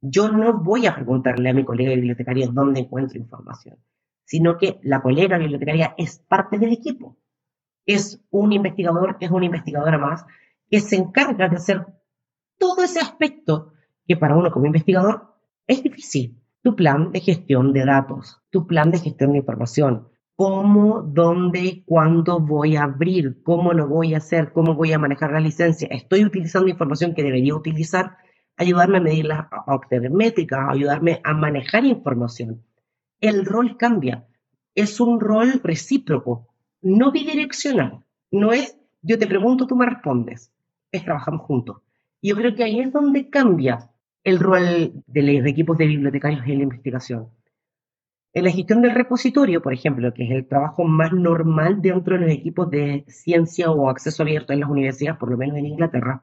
Yo 0.00 0.28
no 0.28 0.58
voy 0.58 0.86
a 0.86 0.94
preguntarle 0.94 1.50
a 1.50 1.54
mi 1.54 1.64
colega 1.64 1.94
bibliotecaria 1.94 2.48
dónde 2.52 2.80
encuentro 2.80 3.18
información, 3.18 3.78
sino 4.24 4.58
que 4.58 4.80
la 4.82 5.02
colega 5.02 5.38
bibliotecaria 5.38 5.94
es 5.96 6.18
parte 6.18 6.58
del 6.58 6.72
equipo. 6.72 7.16
Es 7.86 8.20
un 8.30 8.52
investigador, 8.52 9.18
es 9.20 9.30
una 9.30 9.46
investigadora 9.46 9.98
más 9.98 10.24
que 10.68 10.80
se 10.80 10.96
encarga 10.96 11.48
de 11.48 11.56
hacer 11.56 11.86
todo 12.58 12.82
ese 12.82 12.98
aspecto 12.98 13.72
que 14.06 14.16
para 14.16 14.36
uno 14.36 14.50
como 14.50 14.66
investigador 14.66 15.36
es 15.66 15.82
difícil. 15.82 16.39
Tu 16.62 16.76
plan 16.76 17.12
de 17.12 17.20
gestión 17.20 17.72
de 17.72 17.84
datos, 17.84 18.42
tu 18.50 18.66
plan 18.66 18.90
de 18.90 18.98
gestión 18.98 19.32
de 19.32 19.38
información, 19.38 20.08
cómo, 20.36 21.02
dónde, 21.02 21.82
cuándo 21.86 22.40
voy 22.40 22.76
a 22.76 22.84
abrir, 22.84 23.42
cómo 23.42 23.72
lo 23.72 23.88
voy 23.88 24.14
a 24.14 24.18
hacer, 24.18 24.52
cómo 24.52 24.74
voy 24.74 24.92
a 24.92 24.98
manejar 24.98 25.32
la 25.32 25.40
licencia. 25.40 25.88
Estoy 25.90 26.24
utilizando 26.24 26.68
información 26.68 27.14
que 27.14 27.22
debería 27.22 27.54
utilizar, 27.54 28.18
ayudarme 28.56 28.98
a 28.98 29.02
medirla, 29.02 29.48
a 29.50 29.74
obtener 29.74 30.10
métricas, 30.10 30.60
ayudarme 30.68 31.20
a 31.24 31.32
manejar 31.32 31.84
información. 31.84 32.62
El 33.20 33.46
rol 33.46 33.76
cambia. 33.76 34.26
Es 34.74 35.00
un 35.00 35.20
rol 35.20 35.60
recíproco, 35.64 36.48
no 36.82 37.10
bidireccional. 37.10 38.04
No 38.30 38.52
es 38.52 38.80
yo 39.02 39.18
te 39.18 39.26
pregunto, 39.26 39.66
tú 39.66 39.76
me 39.76 39.86
respondes. 39.86 40.52
Es 40.92 41.04
trabajamos 41.04 41.42
juntos. 41.42 41.78
Yo 42.22 42.36
creo 42.36 42.54
que 42.54 42.64
ahí 42.64 42.80
es 42.80 42.92
donde 42.92 43.30
cambia 43.30 43.89
el 44.24 44.38
rol 44.38 44.92
de 45.06 45.22
los 45.22 45.46
equipos 45.46 45.78
de 45.78 45.86
bibliotecarios 45.86 46.42
en 46.46 46.58
la 46.58 46.62
investigación. 46.64 47.28
En 48.32 48.44
la 48.44 48.50
gestión 48.50 48.80
del 48.80 48.94
repositorio, 48.94 49.60
por 49.60 49.72
ejemplo, 49.72 50.14
que 50.14 50.24
es 50.24 50.30
el 50.30 50.46
trabajo 50.46 50.84
más 50.84 51.12
normal 51.12 51.82
dentro 51.82 52.14
de 52.14 52.26
los 52.26 52.30
equipos 52.30 52.70
de 52.70 53.04
ciencia 53.08 53.70
o 53.70 53.88
acceso 53.90 54.22
abierto 54.22 54.52
en 54.52 54.60
las 54.60 54.70
universidades, 54.70 55.18
por 55.18 55.30
lo 55.30 55.36
menos 55.36 55.56
en 55.56 55.66
Inglaterra, 55.66 56.22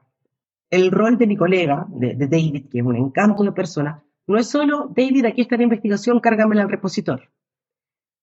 el 0.70 0.90
rol 0.90 1.18
de 1.18 1.26
mi 1.26 1.36
colega, 1.36 1.86
de, 1.90 2.14
David, 2.14 2.66
que 2.70 2.78
es 2.78 2.84
un 2.84 2.96
encanto 2.96 3.42
de 3.42 3.52
persona, 3.52 4.02
no 4.26 4.38
es 4.38 4.48
solo, 4.48 4.90
David, 4.94 5.26
aquí 5.26 5.42
está 5.42 5.56
la 5.56 5.64
investigación, 5.64 6.20
cárgamela 6.20 6.62
al 6.62 6.70
repositorio. 6.70 7.28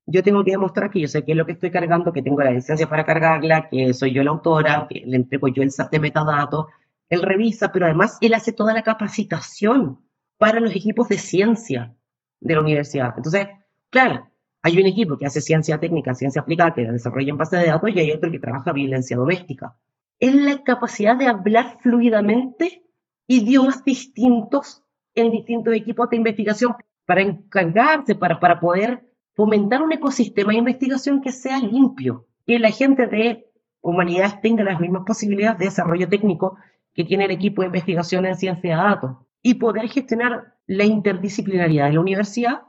Yo 0.07 0.21
tengo 0.23 0.43
que 0.43 0.51
demostrar 0.51 0.91
que 0.91 1.01
yo 1.01 1.07
sé 1.07 1.23
qué 1.23 1.31
es 1.31 1.37
lo 1.37 1.47
que 1.47 1.53
estoy 1.53 1.71
cargando, 1.71 2.13
que 2.13 2.21
tengo 2.21 2.41
la 2.41 2.51
licencia 2.51 2.87
para 2.87 3.05
cargarla, 3.05 3.69
que 3.69 3.93
soy 3.93 4.13
yo 4.13 4.23
la 4.23 4.29
autora, 4.31 4.87
que 4.87 5.03
le 5.05 5.15
entrego 5.15 5.47
yo 5.47 5.63
el 5.63 5.71
SAT 5.71 5.91
de 5.91 5.99
metadatos, 5.99 6.67
él 7.09 7.21
revisa, 7.21 7.71
pero 7.71 7.85
además 7.85 8.17
él 8.21 8.33
hace 8.33 8.53
toda 8.53 8.73
la 8.73 8.83
capacitación 8.83 9.99
para 10.37 10.59
los 10.59 10.75
equipos 10.75 11.07
de 11.09 11.17
ciencia 11.17 11.95
de 12.39 12.53
la 12.55 12.61
universidad. 12.61 13.13
Entonces, 13.15 13.47
claro, 13.89 14.29
hay 14.61 14.79
un 14.79 14.87
equipo 14.87 15.17
que 15.17 15.25
hace 15.25 15.41
ciencia 15.41 15.79
técnica, 15.79 16.15
ciencia 16.15 16.41
aplicada, 16.41 16.73
que 16.73 16.91
desarrolla 16.91 17.29
en 17.29 17.37
base 17.37 17.57
de 17.57 17.67
datos, 17.67 17.89
y 17.89 17.99
hay 17.99 18.11
otro 18.11 18.31
que 18.31 18.39
trabaja 18.39 18.73
violencia 18.73 19.15
doméstica. 19.17 19.77
Es 20.19 20.33
la 20.33 20.63
capacidad 20.63 21.15
de 21.15 21.27
hablar 21.27 21.77
fluidamente 21.81 22.83
idiomas 23.27 23.83
distintos 23.83 24.83
en 25.13 25.31
distintos 25.31 25.73
equipos 25.73 26.09
de 26.09 26.17
investigación 26.17 26.75
para 27.05 27.21
encargarse, 27.21 28.15
para, 28.15 28.39
para 28.39 28.59
poder 28.59 29.05
fomentar 29.33 29.81
un 29.81 29.91
ecosistema 29.91 30.51
de 30.51 30.59
investigación 30.59 31.21
que 31.21 31.31
sea 31.31 31.59
limpio, 31.59 32.27
que 32.45 32.59
la 32.59 32.71
gente 32.71 33.07
de 33.07 33.47
humanidades 33.81 34.41
tenga 34.41 34.63
las 34.63 34.79
mismas 34.79 35.03
posibilidades 35.05 35.59
de 35.59 35.65
desarrollo 35.65 36.09
técnico 36.09 36.57
que 36.95 37.03
tiene 37.03 37.25
el 37.25 37.31
equipo 37.31 37.61
de 37.61 37.67
investigación 37.67 38.25
en 38.25 38.35
ciencia 38.35 38.77
de 38.77 38.83
datos 38.83 39.17
y 39.43 39.55
poder 39.55 39.87
gestionar 39.89 40.55
la 40.65 40.85
interdisciplinaridad 40.85 41.87
de 41.87 41.93
la 41.93 41.99
universidad 41.99 42.61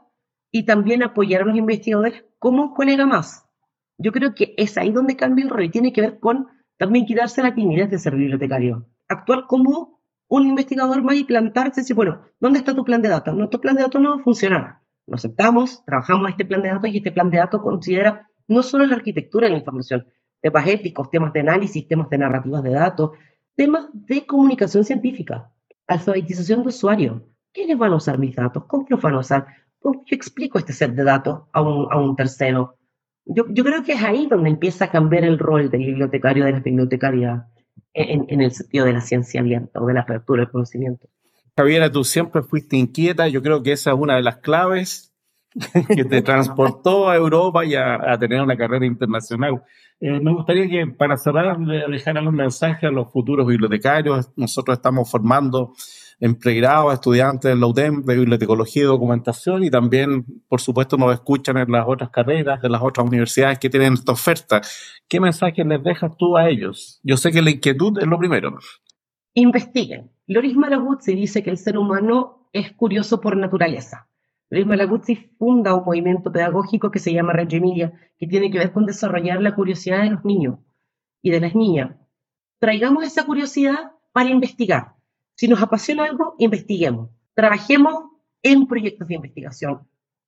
y 0.51 0.65
también 0.65 1.01
apoyar 1.01 1.41
a 1.41 1.45
los 1.45 1.57
investigadores 1.57 2.25
como 2.37 2.61
un 2.61 2.73
colega 2.73 3.05
más. 3.05 3.45
Yo 3.97 4.11
creo 4.11 4.35
que 4.35 4.53
es 4.57 4.77
ahí 4.77 4.91
donde 4.91 5.15
cambia 5.15 5.43
el 5.43 5.49
rol 5.49 5.63
y 5.63 5.69
tiene 5.69 5.91
que 5.91 6.01
ver 6.01 6.19
con 6.19 6.47
también 6.77 7.05
quitarse 7.05 7.41
la 7.41 7.55
timidez 7.55 7.89
de 7.89 7.97
ser 7.97 8.15
bibliotecario. 8.15 8.85
Actuar 9.07 9.45
como 9.47 9.99
un 10.27 10.45
investigador 10.45 11.01
más 11.01 11.15
y 11.15 11.23
plantarse 11.23 11.79
y 11.79 11.83
decir, 11.83 11.95
bueno, 11.95 12.21
¿dónde 12.39 12.59
está 12.59 12.75
tu 12.75 12.83
plan 12.83 13.01
de 13.01 13.09
datos? 13.09 13.33
Nuestro 13.33 13.61
plan 13.61 13.75
de 13.75 13.83
datos 13.83 14.01
no 14.01 14.15
va 14.15 14.21
a 14.21 14.23
funcionar. 14.23 14.79
Nos 15.07 15.21
sentamos, 15.21 15.83
trabajamos 15.85 16.29
este 16.29 16.45
plan 16.45 16.61
de 16.61 16.69
datos 16.69 16.89
y 16.89 16.97
este 16.97 17.11
plan 17.11 17.29
de 17.29 17.37
datos 17.37 17.61
considera 17.61 18.29
no 18.47 18.61
solo 18.61 18.85
la 18.85 18.95
arquitectura 18.95 19.47
de 19.47 19.53
la 19.53 19.59
información, 19.59 20.05
temas 20.41 20.67
éticos, 20.67 21.09
temas 21.09 21.33
de 21.33 21.39
análisis, 21.39 21.87
temas 21.87 22.09
de 22.09 22.17
narrativas 22.17 22.61
de 22.61 22.71
datos, 22.71 23.11
temas 23.57 23.87
de 23.91 24.25
comunicación 24.25 24.85
científica, 24.85 25.51
alfabetización 25.87 26.61
de 26.61 26.69
usuario. 26.69 27.27
¿Quiénes 27.51 27.77
van 27.77 27.91
a 27.91 27.95
usar 27.95 28.19
mis 28.19 28.35
datos? 28.35 28.65
¿Cómo 28.67 28.85
los 28.87 29.01
van 29.01 29.15
a 29.15 29.19
usar? 29.19 29.47
¿Cómo 29.79 30.03
yo 30.05 30.15
explico 30.15 30.59
este 30.59 30.73
set 30.73 30.91
de 30.93 31.03
datos 31.03 31.41
a 31.51 31.61
un, 31.61 31.91
a 31.91 31.99
un 31.99 32.15
tercero? 32.15 32.77
Yo, 33.25 33.45
yo, 33.49 33.63
creo 33.63 33.83
que 33.83 33.93
es 33.93 34.03
ahí 34.03 34.27
donde 34.27 34.49
empieza 34.49 34.85
a 34.85 34.91
cambiar 34.91 35.25
el 35.25 35.39
rol 35.39 35.69
del 35.69 35.85
bibliotecario 35.85 36.45
de 36.45 36.51
la 36.51 36.59
bibliotecaria 36.59 37.47
en, 37.93 38.25
en 38.29 38.41
el 38.41 38.51
sentido 38.51 38.85
de 38.85 38.93
la 38.93 39.01
ciencia 39.01 39.41
abierta 39.41 39.81
o 39.81 39.87
de 39.87 39.95
la 39.95 40.01
apertura 40.01 40.43
del 40.43 40.51
conocimiento. 40.51 41.09
Javiera, 41.57 41.91
tú 41.91 42.03
siempre 42.03 42.43
fuiste 42.43 42.77
inquieta. 42.77 43.27
Yo 43.27 43.41
creo 43.41 43.63
que 43.63 43.71
esa 43.71 43.91
es 43.91 43.97
una 43.97 44.15
de 44.15 44.21
las 44.21 44.37
claves 44.37 45.16
que 45.95 46.05
te 46.05 46.21
transportó 46.21 47.09
a 47.09 47.15
Europa 47.15 47.65
y 47.65 47.75
a, 47.75 48.17
tener 48.19 48.41
una 48.41 48.57
carrera 48.57 48.85
internacional. 48.85 49.63
Eh, 49.99 50.19
me 50.19 50.33
gustaría 50.33 50.67
que 50.67 50.87
para 50.87 51.17
cerrar 51.17 51.57
dejaran 51.57 52.27
un 52.27 52.35
mensaje 52.35 52.87
a 52.87 52.91
los 52.91 53.11
futuros 53.11 53.47
bibliotecarios. 53.47 54.31
Nosotros 54.35 54.77
estamos 54.77 55.09
formando 55.09 55.73
en 56.19 56.35
pregrado 56.35 56.89
a 56.89 56.95
estudiantes 56.95 57.51
en 57.51 57.59
la 57.59 57.67
UTEM 57.67 58.01
de 58.03 58.15
bibliotecología 58.15 58.83
y 58.83 58.85
documentación 58.85 59.63
y 59.63 59.69
también, 59.69 60.25
por 60.47 60.61
supuesto, 60.61 60.97
nos 60.97 61.13
escuchan 61.13 61.57
en 61.57 61.71
las 61.71 61.85
otras 61.87 62.09
carreras 62.09 62.61
de 62.61 62.69
las 62.69 62.81
otras 62.81 63.07
universidades 63.07 63.59
que 63.59 63.69
tienen 63.69 63.93
esta 63.93 64.13
oferta. 64.13 64.61
¿Qué 65.07 65.19
mensaje 65.19 65.63
les 65.63 65.83
dejas 65.83 66.17
tú 66.17 66.35
a 66.37 66.49
ellos? 66.49 66.99
Yo 67.03 67.17
sé 67.17 67.31
que 67.31 67.41
la 67.41 67.51
inquietud 67.51 67.99
es 67.99 68.07
lo 68.07 68.17
primero. 68.17 68.57
Investiguen. 69.33 70.09
Loris 70.25 70.55
Maraguzzi 70.55 71.15
dice 71.15 71.43
que 71.43 71.51
el 71.51 71.57
ser 71.57 71.77
humano 71.77 72.49
es 72.51 72.73
curioso 72.73 73.21
por 73.21 73.37
naturaleza. 73.37 74.07
Luis 74.49 74.65
Malaguzzi 74.65 75.15
funda 75.37 75.75
un 75.75 75.83
movimiento 75.83 76.31
pedagógico 76.31 76.89
que 76.89 76.99
se 76.99 77.11
llama 77.11 77.33
Reggio 77.33 77.57
Emilia, 77.57 77.93
que 78.17 78.27
tiene 78.27 78.49
que 78.49 78.59
ver 78.59 78.71
con 78.71 78.85
desarrollar 78.85 79.41
la 79.41 79.53
curiosidad 79.53 80.03
de 80.03 80.11
los 80.11 80.23
niños 80.23 80.59
y 81.21 81.31
de 81.31 81.41
las 81.41 81.53
niñas. 81.53 81.97
Traigamos 82.59 83.03
esa 83.03 83.25
curiosidad 83.25 83.91
para 84.13 84.29
investigar. 84.29 84.95
Si 85.35 85.49
nos 85.49 85.61
apasiona 85.61 86.05
algo, 86.05 86.35
investiguemos. 86.37 87.09
Trabajemos 87.33 88.05
en 88.41 88.67
proyectos 88.67 89.09
de 89.09 89.15
investigación. 89.15 89.87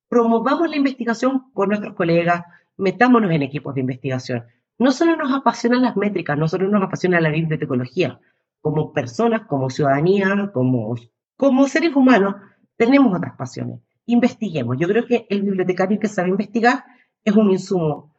Promovamos 0.09 0.69
la 0.69 0.75
investigación 0.75 1.51
con 1.53 1.69
nuestros 1.69 1.95
colegas, 1.95 2.43
metámonos 2.75 3.31
en 3.31 3.41
equipos 3.43 3.73
de 3.73 3.81
investigación. 3.81 4.43
No 4.77 4.91
solo 4.91 5.15
nos 5.15 5.31
apasionan 5.31 5.81
las 5.81 5.95
métricas, 5.95 6.37
no 6.37 6.47
solo 6.49 6.67
nos 6.67 6.83
apasiona 6.83 7.21
la 7.21 7.29
bibliotecología. 7.29 8.19
Como 8.59 8.91
personas, 8.91 9.47
como 9.47 9.69
ciudadanía, 9.69 10.51
como, 10.53 10.95
como 11.37 11.67
seres 11.67 11.95
humanos, 11.95 12.35
tenemos 12.75 13.15
otras 13.15 13.35
pasiones. 13.37 13.79
Investiguemos. 14.09 14.75
Yo 14.79 14.87
creo 14.87 15.05
que 15.05 15.27
el 15.29 15.43
bibliotecario 15.43 15.99
que 15.99 16.07
sabe 16.07 16.29
investigar 16.29 16.83
es 17.23 17.35
un 17.35 17.51
insumo 17.51 18.11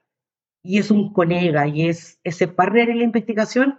y 0.63 0.79
es 0.79 0.93
un 0.93 1.13
colega 1.13 1.67
y 1.67 1.89
es 1.89 2.21
ese 2.23 2.47
partner 2.47 2.91
en 2.91 2.99
la 2.99 3.05
investigación 3.05 3.77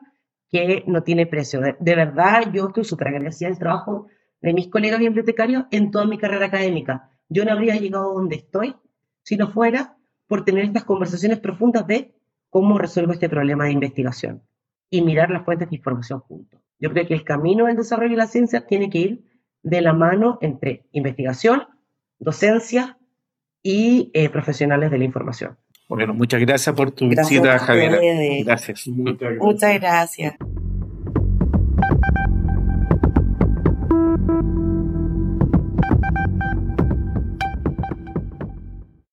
que 0.50 0.84
no 0.88 1.04
tiene 1.04 1.26
precio. 1.26 1.62
De, 1.62 1.96
verdad, 1.96 2.52
yo 2.52 2.68
estoy 2.68 2.84
súper 2.84 3.08
agradecida 3.08 3.48
del 3.48 3.60
trabajo 3.60 4.08
de 4.42 4.52
mis 4.52 4.68
colegas 4.68 5.00
bibliotecarios 5.00 5.64
en 5.72 5.90
toda 5.90 6.06
mi 6.06 6.18
carrera 6.18 6.48
académica. 6.48 7.10
Yo 7.30 7.46
no 7.46 7.54
habría 7.54 7.78
llegado 7.78 8.14
donde 8.14 8.36
estoy 8.36 8.76
si 9.24 9.38
no 9.38 9.50
fuera 9.50 9.96
por 10.28 10.44
tener 10.44 10.66
estas 10.66 10.84
conversaciones 10.84 11.40
profundas 11.40 11.88
de 11.88 12.14
cómo 12.50 12.78
resuelvo 12.78 13.14
este 13.14 13.30
problema 13.30 13.64
de 13.64 13.72
investigación 13.72 14.44
y 14.90 15.02
mirar 15.02 15.30
las 15.30 15.46
fuentes 15.46 15.70
de 15.70 15.78
información 15.78 16.20
juntos. 16.20 16.60
Yo 16.78 16.92
creo 16.92 17.08
que 17.08 17.14
el 17.14 17.24
camino 17.24 17.68
del 17.68 17.78
desarrollo 17.78 18.12
de 18.12 18.18
la 18.18 18.28
ciencia 18.28 18.68
tiene 18.68 18.90
que 18.90 18.98
ir 18.98 19.24
de 19.64 19.80
la 19.80 19.94
mano 19.94 20.40
entre 20.42 20.88
investigación, 20.92 21.68
docencia 22.22 22.98
y 23.62 24.12
eh, 24.14 24.30
profesionales 24.30 24.92
de 24.92 24.98
la 24.98 25.04
información. 25.04 25.58
Bueno, 25.90 26.14
muchas 26.14 26.40
gracias 26.40 26.74
por 26.74 26.92
tu 26.92 27.10
visita, 27.10 27.60
Javier. 27.60 28.46
Gracias. 28.46 28.88
Muchas 28.88 29.80
gracias. 29.82 30.36